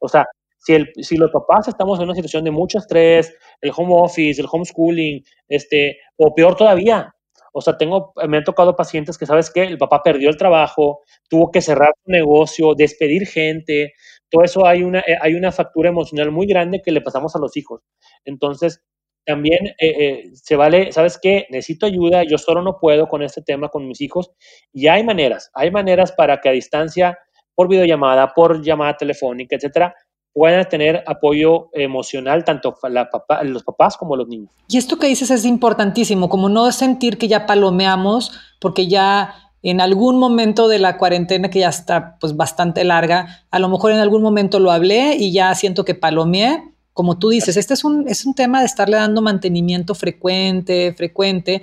O 0.00 0.08
sea, 0.08 0.26
si, 0.58 0.74
el, 0.74 0.92
si 1.00 1.16
los 1.16 1.30
papás 1.30 1.68
estamos 1.68 1.98
en 1.98 2.04
una 2.04 2.14
situación 2.14 2.44
de 2.44 2.50
mucho 2.50 2.78
estrés, 2.78 3.34
el 3.60 3.72
home 3.74 3.94
office, 3.94 4.40
el 4.40 4.48
homeschooling, 4.50 5.24
este, 5.48 5.98
o 6.16 6.34
peor 6.34 6.56
todavía, 6.56 7.12
o 7.52 7.60
sea, 7.60 7.76
tengo, 7.76 8.12
me 8.28 8.38
han 8.38 8.44
tocado 8.44 8.74
pacientes 8.74 9.18
que, 9.18 9.26
¿sabes 9.26 9.50
qué? 9.50 9.64
El 9.64 9.78
papá 9.78 10.02
perdió 10.02 10.30
el 10.30 10.38
trabajo, 10.38 11.00
tuvo 11.28 11.50
que 11.50 11.60
cerrar 11.60 11.92
su 12.02 12.10
negocio, 12.10 12.74
despedir 12.74 13.26
gente, 13.26 13.92
todo 14.30 14.42
eso 14.42 14.66
hay 14.66 14.82
una, 14.82 15.00
eh, 15.00 15.18
hay 15.20 15.34
una 15.34 15.52
factura 15.52 15.90
emocional 15.90 16.30
muy 16.30 16.46
grande 16.46 16.80
que 16.82 16.92
le 16.92 17.02
pasamos 17.02 17.36
a 17.36 17.38
los 17.38 17.56
hijos. 17.56 17.82
Entonces, 18.24 18.82
también 19.24 19.66
eh, 19.66 19.74
eh, 19.80 20.30
se 20.34 20.56
vale, 20.56 20.92
¿sabes 20.92 21.18
qué? 21.20 21.46
Necesito 21.50 21.86
ayuda, 21.86 22.22
yo 22.24 22.38
solo 22.38 22.62
no 22.62 22.78
puedo 22.78 23.08
con 23.08 23.22
este 23.22 23.42
tema 23.42 23.68
con 23.68 23.86
mis 23.86 24.00
hijos. 24.00 24.30
Y 24.72 24.88
hay 24.88 25.04
maneras, 25.04 25.50
hay 25.54 25.70
maneras 25.70 26.12
para 26.12 26.40
que 26.40 26.48
a 26.48 26.52
distancia, 26.52 27.18
por 27.54 27.68
videollamada, 27.68 28.32
por 28.34 28.62
llamada 28.62 28.96
telefónica, 28.96 29.56
etcétera, 29.56 29.94
puedan 30.32 30.66
tener 30.68 31.04
apoyo 31.06 31.68
emocional 31.72 32.44
tanto 32.44 32.74
la 32.88 33.10
los 33.42 33.62
papás 33.62 33.96
como 33.96 34.16
los 34.16 34.28
niños. 34.28 34.50
Y 34.68 34.78
esto 34.78 34.98
que 34.98 35.06
dices 35.06 35.30
es 35.30 35.44
importantísimo, 35.44 36.28
como 36.28 36.48
no 36.48 36.72
sentir 36.72 37.18
que 37.18 37.28
ya 37.28 37.46
palomeamos, 37.46 38.32
porque 38.60 38.88
ya 38.88 39.34
en 39.62 39.80
algún 39.80 40.18
momento 40.18 40.68
de 40.68 40.78
la 40.78 40.98
cuarentena 40.98 41.50
que 41.50 41.60
ya 41.60 41.68
está 41.68 42.16
pues 42.18 42.36
bastante 42.36 42.82
larga, 42.84 43.44
a 43.50 43.58
lo 43.58 43.68
mejor 43.68 43.92
en 43.92 43.98
algún 43.98 44.22
momento 44.22 44.58
lo 44.58 44.72
hablé 44.72 45.16
y 45.16 45.32
ya 45.32 45.54
siento 45.54 45.84
que 45.84 45.94
palomeé, 45.94 46.71
como 46.92 47.18
tú 47.18 47.30
dices, 47.30 47.56
este 47.56 47.74
es 47.74 47.84
un, 47.84 48.08
es 48.08 48.26
un 48.26 48.34
tema 48.34 48.60
de 48.60 48.66
estarle 48.66 48.96
dando 48.96 49.22
mantenimiento 49.22 49.94
frecuente, 49.94 50.92
frecuente. 50.92 51.62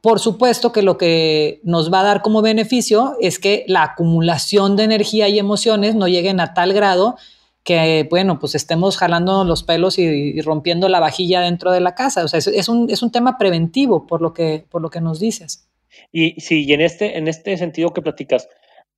Por 0.00 0.20
supuesto 0.20 0.72
que 0.72 0.82
lo 0.82 0.96
que 0.96 1.60
nos 1.62 1.92
va 1.92 2.00
a 2.00 2.04
dar 2.04 2.22
como 2.22 2.40
beneficio 2.40 3.16
es 3.20 3.38
que 3.38 3.64
la 3.66 3.82
acumulación 3.82 4.76
de 4.76 4.84
energía 4.84 5.28
y 5.28 5.38
emociones 5.38 5.94
no 5.94 6.08
lleguen 6.08 6.40
a 6.40 6.54
tal 6.54 6.72
grado 6.72 7.16
que, 7.64 8.06
bueno, 8.08 8.38
pues 8.38 8.54
estemos 8.54 8.96
jalando 8.96 9.44
los 9.44 9.62
pelos 9.62 9.98
y, 9.98 10.40
rompiendo 10.40 10.88
la 10.88 11.00
vajilla 11.00 11.40
dentro 11.40 11.72
de 11.72 11.80
la 11.80 11.94
casa. 11.94 12.24
O 12.24 12.28
sea, 12.28 12.38
es, 12.38 12.68
un, 12.68 12.88
es 12.90 13.02
un 13.02 13.12
tema 13.12 13.36
preventivo 13.36 14.06
por 14.06 14.22
lo 14.22 14.32
que, 14.32 14.64
por 14.70 14.80
lo 14.80 14.88
que 14.88 15.00
nos 15.00 15.20
dices. 15.20 15.68
Y 16.12 16.40
sí, 16.40 16.64
y 16.64 16.72
en 16.72 16.80
este, 16.80 17.18
en 17.18 17.28
este 17.28 17.56
sentido 17.56 17.92
que 17.92 18.02
platicas, 18.02 18.48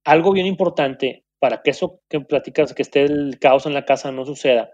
algo 0.05 0.33
bien 0.33 0.47
importante 0.47 1.25
para 1.39 1.63
que 1.63 1.71
eso 1.71 2.01
que 2.09 2.21
platicas, 2.21 2.73
que 2.73 2.83
esté 2.83 3.03
el 3.03 3.39
caos 3.41 3.67
en 3.67 3.75
la 3.75 3.85
casa 3.85 4.13
no 4.13 4.25
suceda, 4.25 4.71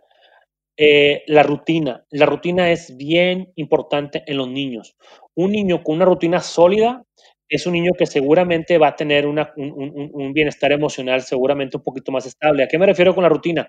eh, 0.81 1.25
la 1.27 1.43
rutina. 1.43 2.07
La 2.11 2.25
rutina 2.25 2.71
es 2.71 2.97
bien 2.97 3.53
importante 3.57 4.23
en 4.27 4.37
los 4.37 4.49
niños. 4.49 4.97
Un 5.35 5.51
niño 5.51 5.83
con 5.83 5.97
una 5.97 6.05
rutina 6.05 6.39
sólida 6.41 7.05
es 7.49 7.67
un 7.67 7.73
niño 7.73 7.93
que 7.99 8.07
seguramente 8.07 8.79
va 8.79 8.89
a 8.89 8.97
tener 8.97 9.27
un, 9.27 9.45
un, 9.57 10.33
bienestar 10.33 10.71
emocional 10.71 11.23
seguramente 11.23 11.79
un 11.79 11.83
poquito 11.83 12.13
más 12.13 12.27
estable. 12.27 12.63
¿A 12.63 12.69
qué 12.69 12.79
me 12.79 12.87
refiero 12.87 13.13
con 13.13 13.25
la 13.25 13.29
rutina? 13.29 13.69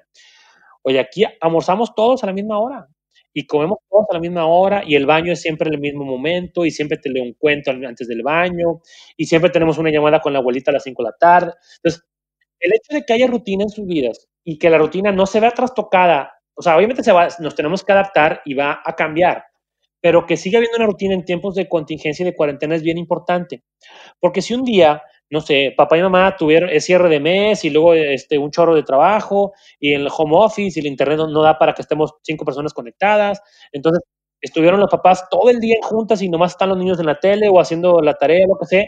Oye, 0.83 0.99
aquí 0.99 1.23
almorzamos 1.41 1.95
todos 1.95 2.23
a 2.23 2.27
la 2.27 2.33
misma 2.33 2.59
hora 2.59 2.87
y 3.33 3.47
comemos 3.47 3.79
todos 3.89 4.05
a 4.11 4.13
la 4.13 4.19
misma 4.19 4.45
hora 4.45 4.83
y 4.85 4.93
el 4.93 5.07
baño 5.07 5.33
es 5.33 5.41
siempre 5.41 5.67
en 5.69 5.75
el 5.75 5.79
mismo 5.79 6.05
momento 6.05 6.63
y 6.63 6.69
siempre 6.69 6.97
te 6.97 7.09
leo 7.09 7.23
un 7.23 7.33
cuento 7.33 7.71
antes 7.71 8.07
del 8.07 8.21
baño 8.21 8.81
y 9.17 9.25
siempre 9.25 9.49
tenemos 9.49 9.79
una 9.79 9.89
llamada 9.89 10.19
con 10.19 10.33
la 10.33 10.39
abuelita 10.39 10.69
a 10.69 10.75
las 10.75 10.83
5 10.83 11.01
de 11.01 11.09
la 11.09 11.15
tarde. 11.19 11.53
Entonces, 11.77 12.07
el 12.59 12.73
hecho 12.73 12.93
de 12.93 13.03
que 13.03 13.13
haya 13.13 13.25
rutina 13.25 13.63
en 13.63 13.69
sus 13.69 13.87
vidas 13.87 14.27
y 14.43 14.59
que 14.59 14.69
la 14.69 14.77
rutina 14.77 15.11
no 15.11 15.25
se 15.25 15.39
vea 15.39 15.51
trastocada 15.51 16.38
o 16.59 16.61
sea, 16.61 16.75
obviamente 16.75 17.03
se 17.03 17.13
va, 17.13 17.29
nos 17.39 17.55
tenemos 17.55 17.85
que 17.85 17.93
adaptar 17.93 18.41
y 18.43 18.53
va 18.53 18.81
a 18.83 18.93
cambiar, 18.93 19.45
pero 20.01 20.25
que 20.25 20.35
siga 20.35 20.57
habiendo 20.57 20.75
una 20.75 20.87
rutina 20.87 21.13
en 21.13 21.23
tiempos 21.23 21.55
de 21.55 21.69
contingencia 21.69 22.23
y 22.23 22.25
de 22.25 22.35
cuarentena 22.35 22.75
es 22.75 22.83
bien 22.83 22.97
importante. 22.97 23.63
Porque 24.19 24.41
si 24.41 24.53
un 24.53 24.65
día, 24.65 25.01
no 25.29 25.39
sé, 25.39 25.73
papá 25.77 25.97
y 25.97 26.01
mamá 26.01 26.35
tuvieron 26.37 26.69
el 26.69 26.81
cierre 26.81 27.07
de 27.07 27.21
mes 27.21 27.63
y 27.63 27.69
luego 27.69 27.93
este, 27.93 28.37
un 28.37 28.51
chorro 28.51 28.75
de 28.75 28.83
trabajo 28.83 29.53
y 29.79 29.93
el 29.93 30.09
home 30.15 30.35
office 30.35 30.77
y 30.77 30.81
el 30.81 30.87
internet 30.87 31.19
no, 31.19 31.41
da 31.41 31.57
para 31.57 31.73
que 31.73 31.81
estemos 31.81 32.13
cinco 32.23 32.43
personas 32.43 32.73
conectadas, 32.73 33.41
entonces 33.71 34.03
estuvieron 34.41 34.81
los 34.81 34.89
papás 34.89 35.29
todo 35.29 35.49
el 35.49 35.61
día 35.61 35.77
juntas 35.81 36.21
y 36.21 36.27
nomás 36.27 36.51
están 36.51 36.69
los 36.69 36.77
niños 36.77 36.99
en 36.99 37.05
la 37.05 37.21
tele 37.21 37.47
o 37.47 37.61
haciendo 37.61 38.01
la 38.01 38.15
tarea, 38.15 38.45
lo 38.49 38.57
que 38.57 38.65
sea, 38.65 38.85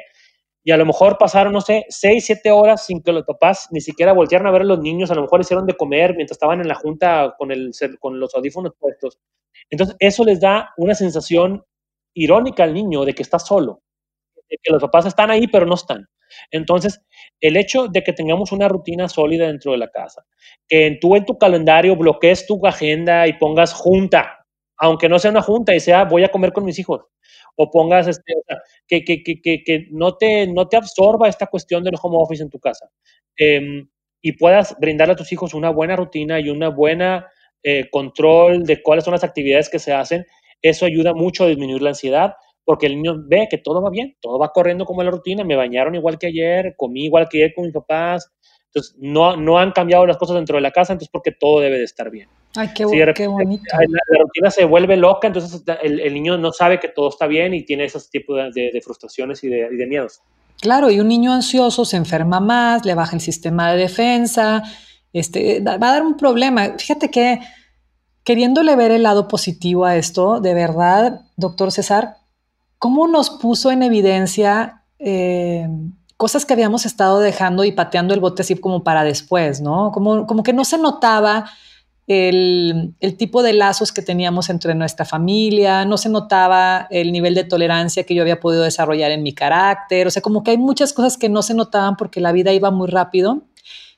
y 0.63 0.71
a 0.71 0.77
lo 0.77 0.85
mejor 0.85 1.17
pasaron, 1.17 1.53
no 1.53 1.61
sé, 1.61 1.85
seis, 1.89 2.25
siete 2.25 2.51
horas 2.51 2.85
sin 2.85 3.01
que 3.01 3.11
los 3.11 3.23
papás 3.23 3.67
ni 3.71 3.81
siquiera 3.81 4.13
voltearan 4.13 4.47
a 4.47 4.51
ver 4.51 4.61
a 4.61 4.65
los 4.65 4.79
niños, 4.79 5.09
a 5.09 5.15
lo 5.15 5.21
mejor 5.21 5.41
hicieron 5.41 5.65
de 5.65 5.75
comer 5.75 6.15
mientras 6.15 6.35
estaban 6.35 6.61
en 6.61 6.67
la 6.67 6.75
junta 6.75 7.33
con, 7.37 7.51
el, 7.51 7.71
con 7.99 8.19
los 8.19 8.35
audífonos 8.35 8.73
puestos. 8.77 9.19
Entonces, 9.69 9.95
eso 9.99 10.23
les 10.23 10.39
da 10.39 10.71
una 10.77 10.93
sensación 10.93 11.63
irónica 12.13 12.63
al 12.63 12.73
niño 12.73 13.05
de 13.05 13.13
que 13.13 13.23
está 13.23 13.39
solo, 13.39 13.81
de 14.49 14.57
que 14.61 14.71
los 14.71 14.81
papás 14.81 15.07
están 15.07 15.31
ahí, 15.31 15.47
pero 15.47 15.65
no 15.65 15.75
están. 15.75 16.05
Entonces, 16.51 17.01
el 17.39 17.57
hecho 17.57 17.87
de 17.87 18.03
que 18.03 18.13
tengamos 18.13 18.51
una 18.51 18.67
rutina 18.67 19.09
sólida 19.09 19.47
dentro 19.47 19.71
de 19.71 19.79
la 19.79 19.89
casa, 19.89 20.23
que 20.67 20.97
tú 21.01 21.15
en 21.15 21.25
tu 21.25 21.37
calendario 21.37 21.95
bloquees 21.95 22.45
tu 22.45 22.65
agenda 22.65 23.27
y 23.27 23.33
pongas 23.33 23.73
junta, 23.73 24.45
aunque 24.77 25.09
no 25.09 25.19
sea 25.19 25.31
una 25.31 25.41
junta 25.41 25.75
y 25.75 25.79
sea 25.79 26.05
voy 26.05 26.23
a 26.23 26.29
comer 26.29 26.53
con 26.53 26.65
mis 26.65 26.79
hijos, 26.79 27.01
o 27.61 27.69
pongas, 27.69 28.07
este, 28.07 28.33
que, 28.87 29.03
que, 29.03 29.23
que, 29.23 29.63
que, 29.63 29.87
no, 29.91 30.15
te, 30.17 30.47
no 30.47 30.67
te 30.67 30.77
absorba 30.77 31.29
esta 31.29 31.47
cuestión 31.47 31.83
del 31.83 31.95
home 32.01 32.17
office 32.19 32.41
en 32.41 32.49
tu 32.49 32.59
casa. 32.59 32.89
Em, 33.37 33.87
y 34.21 34.33
puedas 34.33 34.75
brindarle 34.79 35.13
a 35.13 35.17
tus 35.17 35.31
hijos 35.31 35.53
una 35.53 35.69
buena 35.69 35.95
rutina 35.95 36.39
y 36.39 36.49
una 36.49 36.69
buena 36.69 37.27
eh, 37.63 37.89
control 37.89 38.63
de 38.63 38.81
cuáles 38.81 39.05
son 39.05 39.13
las 39.13 39.23
actividades 39.23 39.69
que 39.69 39.79
se 39.79 39.93
hacen, 39.93 40.25
eso 40.61 40.85
ayuda 40.85 41.13
mucho 41.13 41.43
a 41.43 41.47
disminuir 41.47 41.81
la 41.81 41.89
ansiedad, 41.89 42.33
porque 42.63 42.87
el 42.87 42.95
niño 42.95 43.15
ve 43.27 43.47
que 43.49 43.57
todo 43.57 43.81
va 43.81 43.89
bien, 43.89 44.15
todo 44.21 44.37
va 44.39 44.51
corriendo 44.51 44.85
como 44.85 45.03
la 45.03 45.11
rutina, 45.11 45.43
me 45.43 45.55
bañaron 45.55 45.95
igual 45.95 46.17
que 46.17 46.27
ayer, 46.27 46.75
comí 46.77 47.05
igual 47.05 47.27
que 47.29 47.37
ayer 47.37 47.53
con 47.53 47.65
mis 47.65 47.73
papás, 47.73 48.31
entonces 48.65 48.95
no, 48.99 49.35
no 49.37 49.57
han 49.59 49.71
cambiado 49.71 50.05
las 50.05 50.17
cosas 50.17 50.35
dentro 50.35 50.55
de 50.55 50.61
la 50.61 50.71
casa, 50.71 50.93
entonces 50.93 51.11
porque 51.11 51.31
todo 51.31 51.59
debe 51.59 51.77
de 51.77 51.83
estar 51.83 52.09
bien. 52.09 52.29
Ay, 52.55 52.69
qué, 52.75 52.85
qué 53.15 53.27
bonito. 53.27 53.63
La, 53.69 54.19
rutina 54.19 54.51
se 54.51 54.65
vuelve 54.65 54.97
loca, 54.97 55.27
entonces 55.27 55.63
el, 55.81 56.13
niño 56.13 56.37
no 56.37 56.51
sabe 56.51 56.79
que 56.79 56.89
todo 56.89 57.09
está 57.09 57.27
bien 57.27 57.53
y 57.53 57.63
tiene 57.63 57.85
esos 57.85 58.09
tipos 58.09 58.53
de, 58.53 58.81
frustraciones 58.83 59.43
y 59.43 59.49
de, 59.49 59.69
y 59.71 59.77
de, 59.77 59.87
miedos. 59.87 60.21
Claro, 60.59 60.91
y 60.91 60.99
un 60.99 61.07
niño 61.07 61.31
ansioso 61.31 61.85
se 61.85 61.97
enferma 61.97 62.39
más, 62.39 62.85
le 62.85 62.93
baja 62.93 63.15
el 63.15 63.21
sistema 63.21 63.71
de 63.71 63.77
defensa, 63.77 64.63
este, 65.13 65.61
va 65.61 65.75
a 65.75 65.77
dar 65.77 66.03
un 66.03 66.17
problema. 66.17 66.75
Fíjate 66.77 67.09
que 67.09 67.39
queriéndole 68.23 68.75
ver 68.75 68.91
el 68.91 69.03
lado 69.03 69.27
positivo 69.27 69.85
a 69.85 69.95
esto, 69.95 70.39
de 70.39 70.53
verdad, 70.53 71.21
doctor 71.37 71.71
César, 71.71 72.17
¿cómo 72.77 73.07
nos 73.07 73.29
puso 73.29 73.71
en 73.71 73.81
evidencia 73.83 74.83
eh, 74.99 75.67
cosas 76.17 76.45
que 76.45 76.53
habíamos 76.53 76.85
estado 76.85 77.19
dejando 77.19 77.63
y 77.63 77.71
pateando 77.71 78.13
el 78.13 78.19
bote 78.19 78.43
así 78.43 78.55
como 78.55 78.83
para 78.83 79.03
después, 79.03 79.61
¿no? 79.61 79.91
Como, 79.91 80.27
como 80.27 80.43
que 80.43 80.53
no 80.53 80.65
se 80.65 80.77
notaba 80.77 81.49
el, 82.07 82.95
tipo 83.17 83.43
de 83.43 83.53
lazos 83.53 83.91
que 83.91 84.01
teníamos 84.01 84.49
entre 84.49 84.75
nuestra 84.75 85.05
familia, 85.05 85.85
no 85.85 85.97
se 85.97 86.09
notaba 86.09 86.87
el 86.89 87.11
nivel 87.11 87.35
de 87.35 87.43
tolerancia 87.43 88.03
que 88.03 88.15
yo 88.15 88.21
había 88.21 88.39
podido 88.39 88.63
desarrollar 88.63 89.11
en 89.11 89.23
mi 89.23 89.33
carácter, 89.33 90.07
o 90.07 90.11
sea, 90.11 90.21
como 90.21 90.43
que 90.43 90.51
hay 90.51 90.57
muchas 90.57 90.93
cosas 90.93 91.17
que 91.17 91.29
no 91.29 91.41
se 91.41 91.53
notaban 91.53 91.95
porque 91.97 92.19
la 92.19 92.31
vida 92.31 92.51
iba 92.51 92.71
muy 92.71 92.87
rápido. 92.87 93.43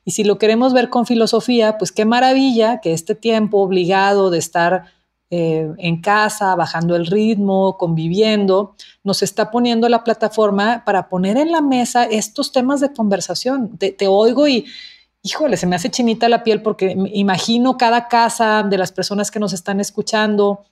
Y 0.04 0.10
si 0.10 0.22
lo 0.22 0.38
queremos 0.38 0.74
ver 0.74 0.90
con 0.90 1.06
filosofía, 1.06 1.78
pues 1.78 1.90
qué 1.90 2.04
maravilla 2.04 2.80
que 2.80 2.92
este 2.92 3.14
tiempo 3.14 3.58
obligado 3.58 4.30
de 4.30 4.38
estar 4.38 4.84
eh, 5.30 5.72
en 5.78 6.02
casa, 6.02 6.54
bajando 6.54 6.94
el 6.94 7.06
ritmo, 7.06 7.78
conviviendo, 7.78 8.76
nos 9.02 9.22
está 9.22 9.50
poniendo 9.50 9.88
la 9.88 10.04
plataforma 10.04 10.84
para 10.84 11.08
poner 11.08 11.38
en 11.38 11.50
la 11.50 11.62
mesa 11.62 12.04
estos 12.04 12.52
temas 12.52 12.80
de 12.80 12.92
conversación. 12.92 13.78
Te, 13.78 13.92
te 13.92 14.06
oigo 14.06 14.46
y, 14.46 14.66
híjole, 15.24 15.56
se 15.56 15.66
me 15.66 15.74
hace 15.74 15.90
chinita 15.90 16.28
la 16.28 16.44
piel 16.44 16.62
porque 16.62 16.94
imagino 17.14 17.78
cada 17.78 18.08
casa 18.08 18.62
de 18.62 18.76
las 18.76 18.92
personas 18.92 19.30
que 19.30 19.40
nos 19.40 19.54
están 19.54 19.80
escuchando, 19.80 20.66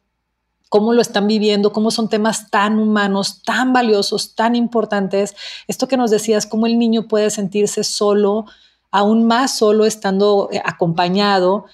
cómo 0.68 0.92
lo 0.92 1.00
están 1.00 1.26
viviendo, 1.26 1.72
cómo 1.72 1.90
son 1.90 2.10
temas 2.10 2.50
tan 2.50 2.78
humanos, 2.78 3.42
tan 3.44 3.72
valiosos, 3.72 4.34
tan 4.34 4.54
importantes. 4.54 5.34
Esto 5.68 5.88
que 5.88 5.96
nos 5.96 6.10
decías, 6.10 6.46
cómo 6.46 6.66
el 6.66 6.78
niño 6.78 7.08
puede 7.08 7.30
sentirse 7.30 7.82
solo, 7.82 8.44
aún 8.90 9.26
más 9.26 9.56
solo 9.56 9.86
estando 9.86 10.50
eh, 10.52 10.60
acompañado. 10.64 11.64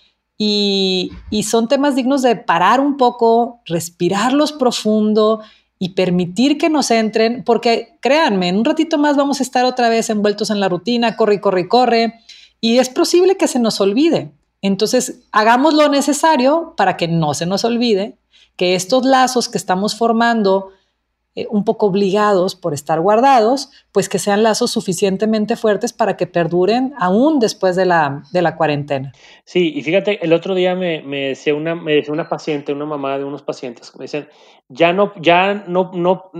Y, 0.40 1.10
son 1.44 1.66
temas 1.66 1.96
dignos 1.96 2.22
de 2.22 2.36
parar 2.36 2.78
un 2.78 2.96
poco, 2.96 3.60
respirarlos 3.66 4.52
profundo 4.52 5.40
y 5.80 5.90
permitir 5.90 6.58
que 6.58 6.68
nos 6.68 6.92
entren, 6.92 7.42
porque 7.42 7.98
créanme, 8.00 8.48
en 8.48 8.56
un 8.56 8.64
ratito 8.64 8.98
más 8.98 9.16
vamos 9.16 9.40
a 9.40 9.42
estar 9.42 9.64
otra 9.64 9.88
vez 9.88 10.10
envueltos 10.10 10.50
en 10.50 10.60
la 10.60 10.68
rutina, 10.68 11.16
corre, 11.16 11.40
corre, 11.40 11.66
corre, 11.66 12.20
y 12.60 12.78
es 12.78 12.88
posible 12.88 13.36
que 13.36 13.48
se 13.48 13.58
nos 13.58 13.80
olvide. 13.80 14.32
Entonces, 14.62 15.20
hagamos 15.32 15.74
lo 15.74 15.88
necesario 15.88 16.74
para 16.76 16.96
que 16.96 17.08
no 17.08 17.34
se 17.34 17.46
nos 17.46 17.64
olvide 17.64 18.16
que 18.56 18.74
estos 18.74 19.04
lazos 19.04 19.48
que 19.48 19.56
estamos 19.56 19.96
formando, 19.96 20.72
eh, 21.36 21.46
un 21.48 21.64
poco 21.64 21.86
obligados 21.86 22.56
por 22.56 22.74
estar 22.74 23.00
guardados, 23.00 23.70
pues 23.92 24.08
que 24.08 24.18
sean 24.18 24.42
lazos 24.42 24.72
suficientemente 24.72 25.54
fuertes 25.54 25.92
para 25.92 26.16
que 26.16 26.26
perduren 26.26 26.92
aún 26.98 27.38
después 27.38 27.76
de 27.76 27.86
la, 27.86 28.24
de 28.32 28.42
la 28.42 28.56
cuarentena. 28.56 29.12
Sí, 29.44 29.72
y 29.76 29.82
fíjate, 29.82 30.24
el 30.24 30.32
otro 30.32 30.56
día 30.56 30.74
me, 30.74 31.02
me, 31.02 31.28
decía 31.28 31.54
una, 31.54 31.76
me 31.76 31.92
decía 31.92 32.12
una 32.12 32.28
paciente, 32.28 32.72
una 32.72 32.86
mamá 32.86 33.16
de 33.16 33.24
unos 33.24 33.42
pacientes, 33.42 33.92
me 33.96 34.06
dicen, 34.06 34.28
ya 34.68 34.92
no, 34.92 35.12
ya 35.20 35.54
no, 35.68 35.92
no, 35.94 36.32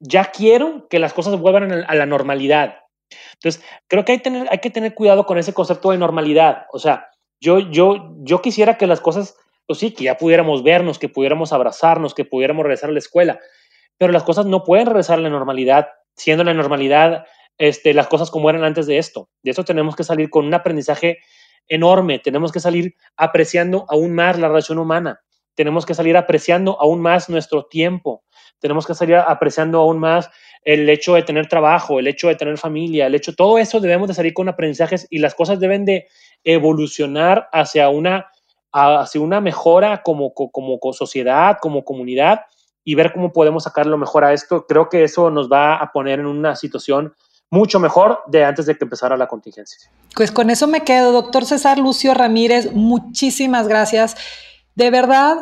ya 0.00 0.30
quiero 0.30 0.88
que 0.88 0.98
las 0.98 1.12
cosas 1.12 1.38
vuelvan 1.38 1.84
a 1.86 1.94
la 1.94 2.06
normalidad. 2.06 2.85
Entonces, 3.34 3.62
creo 3.88 4.04
que 4.04 4.12
hay, 4.12 4.58
que 4.58 4.70
tener 4.70 4.94
cuidado 4.94 5.26
con 5.26 5.38
ese 5.38 5.54
concepto 5.54 5.90
de 5.90 5.98
normalidad. 5.98 6.66
O 6.72 6.78
sea, 6.78 7.08
yo, 7.40 7.58
yo, 7.58 8.14
yo 8.18 8.42
quisiera 8.42 8.76
que 8.76 8.86
las 8.86 9.00
cosas 9.00 9.36
pues 9.66 9.80
sí, 9.80 9.92
que 9.92 10.04
ya 10.04 10.16
pudiéramos 10.16 10.62
vernos, 10.62 10.98
que 10.98 11.08
pudiéramos 11.08 11.52
abrazarnos, 11.52 12.14
que 12.14 12.24
pudiéramos 12.24 12.62
regresar 12.62 12.90
a 12.90 12.92
la 12.92 13.00
escuela, 13.00 13.40
pero 13.98 14.12
las 14.12 14.22
cosas 14.22 14.46
no 14.46 14.62
pueden 14.62 14.86
regresar 14.86 15.18
a 15.18 15.22
la 15.22 15.28
normalidad, 15.28 15.88
siendo 16.14 16.44
la 16.44 16.54
normalidad 16.54 17.26
este, 17.58 17.94
las 17.94 18.06
cosas 18.06 18.30
como 18.30 18.48
eran 18.50 18.64
antes 18.64 18.86
de 18.86 18.98
esto. 18.98 19.28
De 19.42 19.50
eso 19.50 19.64
tenemos 19.64 19.96
que 19.96 20.04
salir 20.04 20.30
con 20.30 20.46
un 20.46 20.54
aprendizaje 20.54 21.18
enorme, 21.68 22.20
tenemos 22.20 22.52
que 22.52 22.60
salir 22.60 22.94
apreciando 23.16 23.86
aún 23.88 24.14
más 24.14 24.38
la 24.38 24.48
relación 24.48 24.78
humana, 24.78 25.20
tenemos 25.54 25.84
que 25.84 25.94
salir 25.94 26.16
apreciando 26.16 26.80
aún 26.80 27.00
más 27.00 27.28
nuestro 27.28 27.64
tiempo, 27.64 28.22
tenemos 28.60 28.86
que 28.86 28.94
salir 28.94 29.16
apreciando 29.16 29.80
aún 29.80 29.98
más 29.98 30.30
el 30.66 30.88
hecho 30.88 31.14
de 31.14 31.22
tener 31.22 31.46
trabajo, 31.46 32.00
el 32.00 32.08
hecho 32.08 32.26
de 32.26 32.34
tener 32.34 32.58
familia, 32.58 33.06
el 33.06 33.14
hecho, 33.14 33.34
todo 33.34 33.56
eso 33.56 33.78
debemos 33.78 34.08
de 34.08 34.14
salir 34.14 34.34
con 34.34 34.48
aprendizajes 34.48 35.06
y 35.10 35.20
las 35.20 35.36
cosas 35.36 35.60
deben 35.60 35.84
de 35.84 36.08
evolucionar 36.44 37.48
hacia 37.52 37.88
una 37.88 38.26
hacia 38.72 39.22
una 39.22 39.40
mejora 39.40 40.02
como, 40.02 40.34
como, 40.34 40.78
sociedad, 40.92 41.56
como 41.62 41.82
comunidad 41.82 42.40
y 42.84 42.94
ver 42.94 43.12
cómo 43.14 43.32
podemos 43.32 43.64
sacar 43.64 43.86
lo 43.86 43.96
mejor 43.96 44.24
a 44.24 44.34
esto. 44.34 44.66
Creo 44.66 44.90
que 44.90 45.02
eso 45.02 45.30
nos 45.30 45.50
va 45.50 45.76
a 45.76 45.92
poner 45.92 46.20
en 46.20 46.26
una 46.26 46.54
situación 46.56 47.14
mucho 47.48 47.80
mejor 47.80 48.20
de 48.26 48.44
antes 48.44 48.66
de 48.66 48.76
que 48.76 48.84
empezara 48.84 49.16
la 49.16 49.28
contingencia. 49.28 49.90
Pues 50.14 50.30
con 50.30 50.50
eso 50.50 50.66
me 50.66 50.84
quedo, 50.84 51.12
doctor 51.12 51.46
César 51.46 51.78
Lucio 51.78 52.12
Ramírez, 52.12 52.70
muchísimas 52.72 53.66
gracias. 53.66 54.14
De 54.74 54.90
verdad, 54.90 55.38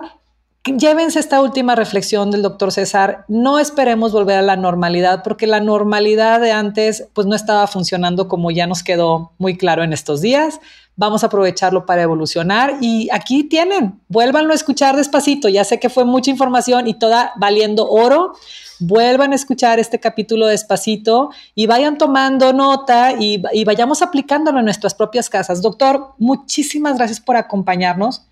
llévense 0.64 1.18
esta 1.18 1.40
última 1.40 1.74
reflexión 1.74 2.30
del 2.30 2.42
doctor 2.42 2.72
César. 2.72 3.24
No 3.28 3.58
esperemos 3.58 4.12
volver 4.12 4.38
a 4.38 4.42
la 4.42 4.56
normalidad 4.56 5.22
porque 5.22 5.46
la 5.46 5.60
normalidad 5.60 6.40
de 6.40 6.52
antes 6.52 7.08
pues 7.12 7.26
no 7.26 7.34
estaba 7.34 7.66
funcionando 7.66 8.28
como 8.28 8.50
ya 8.50 8.66
nos 8.66 8.82
quedó 8.82 9.32
muy 9.38 9.56
claro 9.56 9.82
en 9.82 9.92
estos 9.92 10.20
días 10.20 10.60
vamos 10.96 11.24
a 11.24 11.26
aprovecharlo 11.26 11.86
para 11.86 12.02
evolucionar 12.02 12.76
y 12.80 13.08
aquí 13.12 13.44
tienen, 13.44 14.00
vuélvanlo 14.08 14.52
a 14.52 14.56
escuchar 14.56 14.96
despacito, 14.96 15.48
ya 15.48 15.64
sé 15.64 15.80
que 15.80 15.88
fue 15.88 16.04
mucha 16.04 16.30
información 16.30 16.86
y 16.86 16.94
toda 16.94 17.32
valiendo 17.36 17.88
oro, 17.88 18.34
vuelvan 18.80 19.32
a 19.32 19.34
escuchar 19.34 19.78
este 19.80 19.98
capítulo 19.98 20.46
despacito 20.46 21.30
y 21.54 21.66
vayan 21.66 21.98
tomando 21.98 22.52
nota 22.52 23.12
y, 23.18 23.42
vayamos 23.64 24.02
aplicándolo 24.02 24.58
en 24.58 24.64
nuestras 24.66 24.94
propias 24.94 25.28
casas. 25.30 25.62
Doctor, 25.62 26.14
muchísimas 26.18 26.96
gracias 26.96 27.20
por 27.20 27.36
acompañarnos. 27.36 28.26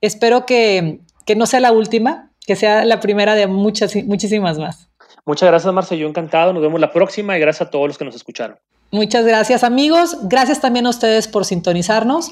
Espero 0.00 0.46
que, 0.46 1.00
que 1.28 1.36
no 1.36 1.44
sea 1.44 1.60
la 1.60 1.72
última, 1.72 2.30
que 2.46 2.56
sea 2.56 2.86
la 2.86 3.00
primera 3.00 3.34
de 3.34 3.46
muchas, 3.46 3.94
muchísimas 4.06 4.58
más. 4.58 4.88
Muchas 5.26 5.46
gracias, 5.50 5.74
Marcelo. 5.74 6.00
Yo 6.00 6.08
encantado. 6.08 6.54
Nos 6.54 6.62
vemos 6.62 6.80
la 6.80 6.90
próxima 6.90 7.36
y 7.36 7.40
gracias 7.40 7.68
a 7.68 7.70
todos 7.70 7.86
los 7.86 7.98
que 7.98 8.06
nos 8.06 8.14
escucharon. 8.16 8.56
Muchas 8.92 9.26
gracias 9.26 9.62
amigos, 9.62 10.16
gracias 10.22 10.62
también 10.62 10.86
a 10.86 10.88
ustedes 10.88 11.28
por 11.28 11.44
sintonizarnos. 11.44 12.30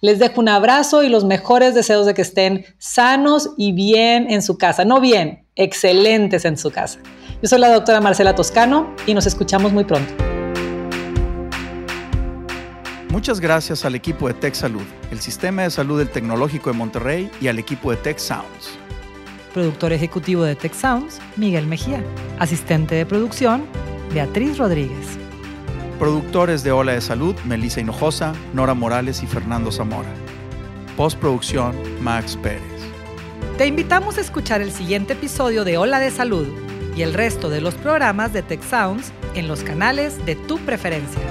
Les 0.00 0.18
dejo 0.18 0.40
un 0.40 0.48
abrazo 0.48 1.02
y 1.02 1.10
los 1.10 1.26
mejores 1.26 1.74
deseos 1.74 2.06
de 2.06 2.14
que 2.14 2.22
estén 2.22 2.64
sanos 2.78 3.50
y 3.58 3.72
bien 3.72 4.30
en 4.30 4.40
su 4.40 4.56
casa. 4.56 4.86
No 4.86 4.98
bien, 4.98 5.44
excelentes 5.54 6.46
en 6.46 6.56
su 6.56 6.70
casa. 6.70 7.00
Yo 7.42 7.48
soy 7.50 7.58
la 7.58 7.68
doctora 7.68 8.00
Marcela 8.00 8.34
Toscano 8.34 8.94
y 9.06 9.12
nos 9.12 9.26
escuchamos 9.26 9.74
muy 9.74 9.84
pronto. 9.84 10.37
Muchas 13.10 13.40
gracias 13.40 13.86
al 13.86 13.94
equipo 13.94 14.28
de 14.28 14.34
Tech 14.34 14.54
Salud, 14.54 14.82
el 15.10 15.18
sistema 15.20 15.62
de 15.62 15.70
salud 15.70 15.98
del 15.98 16.10
Tecnológico 16.10 16.70
de 16.70 16.76
Monterrey 16.76 17.30
y 17.40 17.48
al 17.48 17.58
equipo 17.58 17.90
de 17.90 17.96
Tech 17.96 18.18
Sounds. 18.18 18.78
Productor 19.54 19.94
ejecutivo 19.94 20.44
de 20.44 20.54
Tech 20.54 20.74
Sounds, 20.74 21.18
Miguel 21.36 21.66
Mejía. 21.66 22.04
Asistente 22.38 22.94
de 22.94 23.06
producción, 23.06 23.64
Beatriz 24.12 24.58
Rodríguez. 24.58 25.18
Productores 25.98 26.62
de 26.62 26.70
Ola 26.70 26.92
de 26.92 27.00
Salud, 27.00 27.34
Melissa 27.46 27.80
Hinojosa, 27.80 28.34
Nora 28.52 28.74
Morales 28.74 29.22
y 29.22 29.26
Fernando 29.26 29.72
Zamora. 29.72 30.10
Postproducción, 30.94 31.74
Max 32.02 32.36
Pérez. 32.36 32.60
Te 33.56 33.66
invitamos 33.66 34.18
a 34.18 34.20
escuchar 34.20 34.60
el 34.60 34.70
siguiente 34.70 35.14
episodio 35.14 35.64
de 35.64 35.78
Ola 35.78 35.98
de 35.98 36.10
Salud 36.10 36.46
y 36.94 37.00
el 37.02 37.14
resto 37.14 37.48
de 37.48 37.62
los 37.62 37.74
programas 37.74 38.34
de 38.34 38.42
Tech 38.42 38.62
Sounds 38.62 39.12
en 39.34 39.48
los 39.48 39.62
canales 39.62 40.24
de 40.26 40.36
tu 40.36 40.58
preferencia. 40.58 41.22